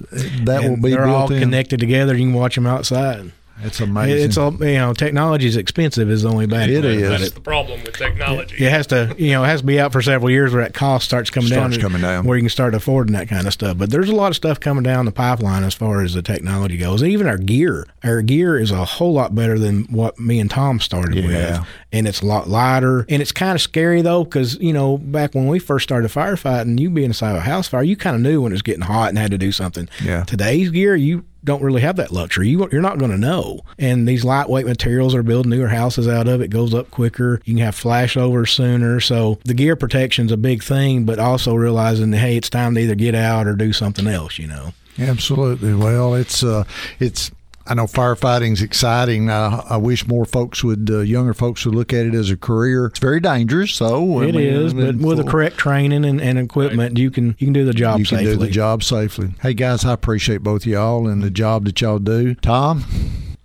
that 0.44 0.62
will 0.62 0.76
be 0.76 0.90
they're 0.90 1.04
built 1.06 1.16
all 1.16 1.32
in. 1.32 1.40
connected 1.40 1.80
together. 1.80 2.14
You 2.16 2.26
can 2.26 2.34
watch 2.34 2.54
them 2.54 2.66
outside. 2.66 3.15
It's 3.62 3.80
amazing. 3.80 4.24
It's 4.24 4.36
all 4.36 4.52
you 4.52 4.74
know. 4.74 4.92
Technology 4.92 5.46
is 5.46 5.56
expensive. 5.56 6.10
Is 6.10 6.22
the 6.22 6.28
only 6.28 6.46
bad 6.46 6.68
It 6.68 6.82
part 6.82 6.84
is. 6.94 7.02
about 7.08 7.20
That's 7.20 7.30
the 7.32 7.40
problem 7.40 7.82
with 7.82 7.96
technology. 7.96 8.56
It 8.64 8.70
has 8.70 8.86
to, 8.88 9.14
you 9.18 9.30
know, 9.32 9.44
it 9.44 9.46
has 9.46 9.60
to 9.62 9.66
be 9.66 9.80
out 9.80 9.92
for 9.92 10.02
several 10.02 10.30
years 10.30 10.52
where 10.52 10.62
that 10.62 10.74
cost 10.74 11.04
starts 11.06 11.30
coming 11.30 11.48
down. 11.50 11.72
Starts 11.72 11.82
coming 11.82 12.02
down. 12.02 12.24
Where 12.26 12.36
you 12.36 12.42
can 12.42 12.50
start 12.50 12.74
affording 12.74 13.14
that 13.14 13.28
kind 13.28 13.46
of 13.46 13.52
stuff. 13.52 13.78
But 13.78 13.90
there's 13.90 14.08
a 14.10 14.14
lot 14.14 14.28
of 14.28 14.36
stuff 14.36 14.60
coming 14.60 14.82
down 14.82 15.06
the 15.06 15.12
pipeline 15.12 15.64
as 15.64 15.74
far 15.74 16.02
as 16.02 16.14
the 16.14 16.22
technology 16.22 16.76
goes. 16.76 17.00
And 17.02 17.10
even 17.10 17.26
our 17.26 17.38
gear. 17.38 17.86
Our 18.04 18.20
gear 18.22 18.58
is 18.58 18.70
a 18.70 18.84
whole 18.84 19.14
lot 19.14 19.34
better 19.34 19.58
than 19.58 19.84
what 19.84 20.18
me 20.18 20.38
and 20.38 20.50
Tom 20.50 20.78
started 20.78 21.14
Yeah. 21.16 21.26
with. 21.60 21.66
And 21.92 22.06
it's 22.06 22.20
a 22.20 22.26
lot 22.26 22.48
lighter. 22.48 23.06
And 23.08 23.22
it's 23.22 23.32
kind 23.32 23.54
of 23.54 23.62
scary, 23.62 24.02
though, 24.02 24.22
because, 24.24 24.58
you 24.60 24.72
know, 24.74 24.98
back 24.98 25.34
when 25.34 25.46
we 25.46 25.58
first 25.58 25.84
started 25.84 26.10
firefighting, 26.10 26.78
you 26.78 26.90
being 26.90 27.06
inside 27.06 27.30
of 27.30 27.36
a 27.38 27.40
house 27.40 27.68
fire, 27.68 27.82
you 27.82 27.96
kind 27.96 28.16
of 28.16 28.20
knew 28.22 28.42
when 28.42 28.52
it 28.52 28.54
was 28.54 28.62
getting 28.62 28.82
hot 28.82 29.08
and 29.08 29.18
had 29.18 29.30
to 29.30 29.38
do 29.38 29.50
something. 29.50 29.88
Yeah. 30.04 30.24
Today's 30.24 30.68
gear, 30.70 30.94
you 30.94 31.24
don't 31.46 31.62
really 31.62 31.80
have 31.80 31.96
that 31.96 32.12
luxury. 32.12 32.50
You, 32.50 32.68
you're 32.70 32.82
not 32.82 32.98
going 32.98 33.12
to 33.12 33.16
know. 33.16 33.60
And 33.78 34.06
these 34.06 34.24
lightweight 34.24 34.66
materials 34.66 35.14
are 35.14 35.22
building 35.22 35.50
newer 35.50 35.68
houses 35.68 36.06
out 36.06 36.28
of 36.28 36.42
it. 36.42 36.48
Goes 36.48 36.74
up 36.74 36.90
quicker. 36.90 37.40
You 37.46 37.54
can 37.54 37.64
have 37.64 37.74
flashovers 37.74 38.50
sooner. 38.50 39.00
So 39.00 39.38
the 39.44 39.54
gear 39.54 39.76
protection's 39.76 40.32
a 40.32 40.36
big 40.36 40.62
thing, 40.62 41.04
but 41.04 41.18
also 41.18 41.54
realizing, 41.54 42.10
that 42.10 42.18
hey, 42.18 42.36
it's 42.36 42.50
time 42.50 42.74
to 42.74 42.80
either 42.82 42.94
get 42.94 43.14
out 43.14 43.46
or 43.46 43.54
do 43.54 43.72
something 43.72 44.06
else. 44.06 44.38
You 44.38 44.48
know. 44.48 44.74
Absolutely. 44.98 45.74
Well, 45.74 46.14
it's 46.14 46.42
uh, 46.42 46.64
it's. 47.00 47.30
I 47.68 47.74
know 47.74 47.84
firefighting's 47.84 48.62
exciting. 48.62 49.28
I, 49.28 49.64
I 49.70 49.76
wish 49.76 50.06
more 50.06 50.24
folks 50.24 50.62
would, 50.62 50.88
uh, 50.90 51.00
younger 51.00 51.34
folks 51.34 51.64
would 51.66 51.74
look 51.74 51.92
at 51.92 52.06
it 52.06 52.14
as 52.14 52.30
a 52.30 52.36
career. 52.36 52.86
It's 52.86 52.98
very 52.98 53.20
dangerous, 53.20 53.76
though. 53.78 54.22
I 54.22 54.26
mean, 54.26 54.36
is, 54.36 54.72
but 54.72 54.96
with 54.96 55.18
the 55.18 55.24
correct 55.24 55.58
training 55.58 56.04
and, 56.04 56.20
and 56.20 56.38
equipment, 56.38 56.96
you 56.96 57.10
can 57.10 57.36
you 57.38 57.46
can 57.46 57.52
do 57.52 57.64
the 57.64 57.74
job 57.74 57.98
you 57.98 58.06
can 58.06 58.18
safely. 58.18 58.34
do 58.34 58.38
the 58.38 58.50
job 58.50 58.82
safely. 58.82 59.34
Hey 59.40 59.54
guys, 59.54 59.84
I 59.84 59.92
appreciate 59.92 60.42
both 60.42 60.62
of 60.62 60.66
y'all 60.68 61.08
and 61.08 61.22
the 61.22 61.30
job 61.30 61.64
that 61.64 61.80
y'all 61.80 61.98
do. 61.98 62.34
Tom, 62.36 62.84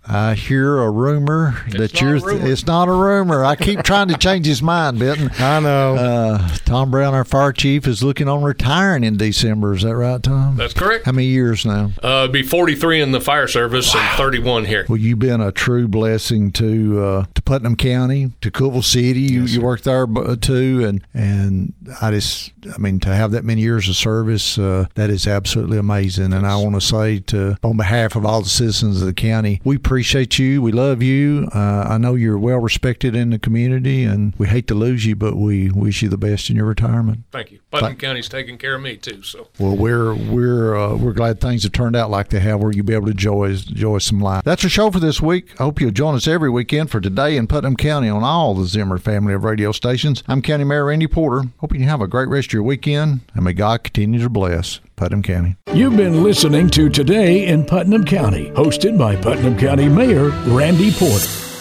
I 0.04 0.34
hear 0.34 0.78
a 0.78 0.90
rumor 0.90 1.62
that 1.70 2.00
you're. 2.00 2.18
rumor. 2.18 2.46
It's 2.46 2.66
not 2.66 2.88
a 2.88 2.92
rumor. 2.92 3.44
I 3.44 3.54
keep 3.54 3.82
trying 3.84 4.08
to 4.08 4.16
change 4.18 4.46
his 4.46 4.60
mind, 4.60 4.98
Benton. 4.98 5.30
I 5.38 5.60
know. 5.60 5.94
Uh, 5.94 6.48
Tom 6.64 6.90
Brown, 6.90 7.14
our 7.14 7.24
fire 7.24 7.52
chief, 7.52 7.86
is 7.86 8.02
looking 8.02 8.28
on 8.28 8.42
retiring 8.42 9.04
in 9.04 9.16
December. 9.16 9.74
Is 9.74 9.82
that 9.82 9.94
right, 9.94 10.20
Tom? 10.20 10.56
That's 10.56 10.74
correct. 10.74 11.06
How 11.06 11.12
many 11.12 11.28
years 11.28 11.64
now? 11.64 11.92
Uh, 12.02 12.26
be 12.26 12.42
43 12.42 13.00
in 13.00 13.12
the 13.12 13.20
fire 13.20 13.46
service 13.46 13.94
and 13.94 14.16
31 14.18 14.64
here. 14.64 14.86
Well, 14.88 14.98
you've 14.98 15.20
been 15.20 15.40
a 15.40 15.52
true 15.52 15.86
blessing 15.86 16.50
to 16.52 17.00
uh, 17.00 17.24
to 17.44 17.50
Putnam 17.50 17.76
County, 17.76 18.32
to 18.40 18.50
Cookeville 18.50 18.84
City. 18.84 19.20
You, 19.20 19.44
you 19.44 19.60
worked 19.60 19.84
there 19.84 20.06
uh, 20.16 20.36
too, 20.36 20.84
and 20.86 21.04
and 21.14 21.72
I 22.00 22.10
just, 22.10 22.52
I 22.74 22.78
mean, 22.78 23.00
to 23.00 23.08
have 23.14 23.32
that 23.32 23.44
many 23.44 23.60
years 23.62 23.88
of 23.88 23.96
service, 23.96 24.58
uh, 24.58 24.86
that 24.94 25.10
is 25.10 25.26
absolutely 25.26 25.78
amazing. 25.78 26.32
And 26.32 26.46
I 26.46 26.56
want 26.56 26.74
to 26.74 26.80
say 26.80 27.18
to, 27.20 27.56
on 27.62 27.76
behalf 27.76 28.16
of 28.16 28.24
all 28.24 28.42
the 28.42 28.48
citizens 28.48 29.00
of 29.00 29.06
the 29.06 29.14
county, 29.14 29.60
we 29.64 29.76
appreciate 29.76 30.38
you. 30.38 30.62
We 30.62 30.72
love 30.72 31.02
you. 31.02 31.48
Uh, 31.54 31.86
I 31.88 31.98
know 31.98 32.14
you're 32.14 32.38
well 32.38 32.58
respected 32.58 33.14
in 33.16 33.30
the 33.30 33.38
community, 33.38 34.04
and 34.04 34.34
we 34.38 34.48
hate 34.48 34.66
to 34.68 34.74
lose 34.74 35.04
you, 35.06 35.16
but 35.16 35.36
we 35.36 35.70
wish 35.70 36.02
you 36.02 36.08
the 36.08 36.18
best 36.18 36.50
in 36.50 36.56
your 36.56 36.66
retirement. 36.66 37.24
Thank 37.30 37.52
you. 37.52 37.60
Putnam 37.70 37.90
Thank- 37.90 38.00
County's 38.00 38.28
taking 38.28 38.58
care 38.58 38.74
of 38.74 38.82
me 38.82 38.96
too. 38.96 39.22
So 39.22 39.48
Well, 39.58 39.76
we're 39.76 40.14
we're 40.14 40.76
uh, 40.76 40.94
we're 40.96 41.12
glad 41.12 41.40
things 41.40 41.62
have 41.64 41.72
turned 41.72 41.96
out 41.96 42.10
like 42.10 42.28
they 42.28 42.40
have, 42.40 42.60
where 42.60 42.72
you'll 42.72 42.86
be 42.86 42.94
able 42.94 43.06
to 43.06 43.12
enjoy 43.12 43.48
enjoy 43.50 43.98
some 43.98 44.20
life. 44.20 44.44
That's 44.44 44.62
our 44.64 44.70
show 44.70 44.90
for 44.90 45.00
this 45.00 45.20
week. 45.20 45.52
I 45.60 45.64
hope 45.64 45.80
you'll 45.80 45.90
join 45.90 46.14
us 46.14 46.26
every 46.28 46.50
weekend 46.50 46.90
for 46.90 47.00
today 47.00 47.36
in 47.42 47.48
Putnam 47.48 47.76
County 47.76 48.08
on 48.08 48.22
all 48.22 48.54
the 48.54 48.66
Zimmer 48.66 48.98
family 48.98 49.34
of 49.34 49.42
radio 49.42 49.72
stations. 49.72 50.22
I'm 50.28 50.42
County 50.42 50.62
Mayor 50.62 50.86
Randy 50.86 51.08
Porter. 51.08 51.48
Hoping 51.58 51.80
you 51.80 51.88
have 51.88 52.00
a 52.00 52.06
great 52.06 52.28
rest 52.28 52.48
of 52.48 52.52
your 52.52 52.62
weekend, 52.62 53.20
and 53.34 53.44
may 53.44 53.52
God 53.52 53.82
continue 53.82 54.20
to 54.20 54.30
bless 54.30 54.78
Putnam 54.94 55.24
County. 55.24 55.56
You've 55.74 55.96
been 55.96 56.22
listening 56.22 56.70
to 56.70 56.88
Today 56.88 57.46
in 57.46 57.64
Putnam 57.64 58.04
County, 58.04 58.50
hosted 58.52 58.96
by 58.96 59.16
Putnam 59.16 59.58
County 59.58 59.88
Mayor 59.88 60.28
Randy 60.46 60.92
Porter. 60.92 61.51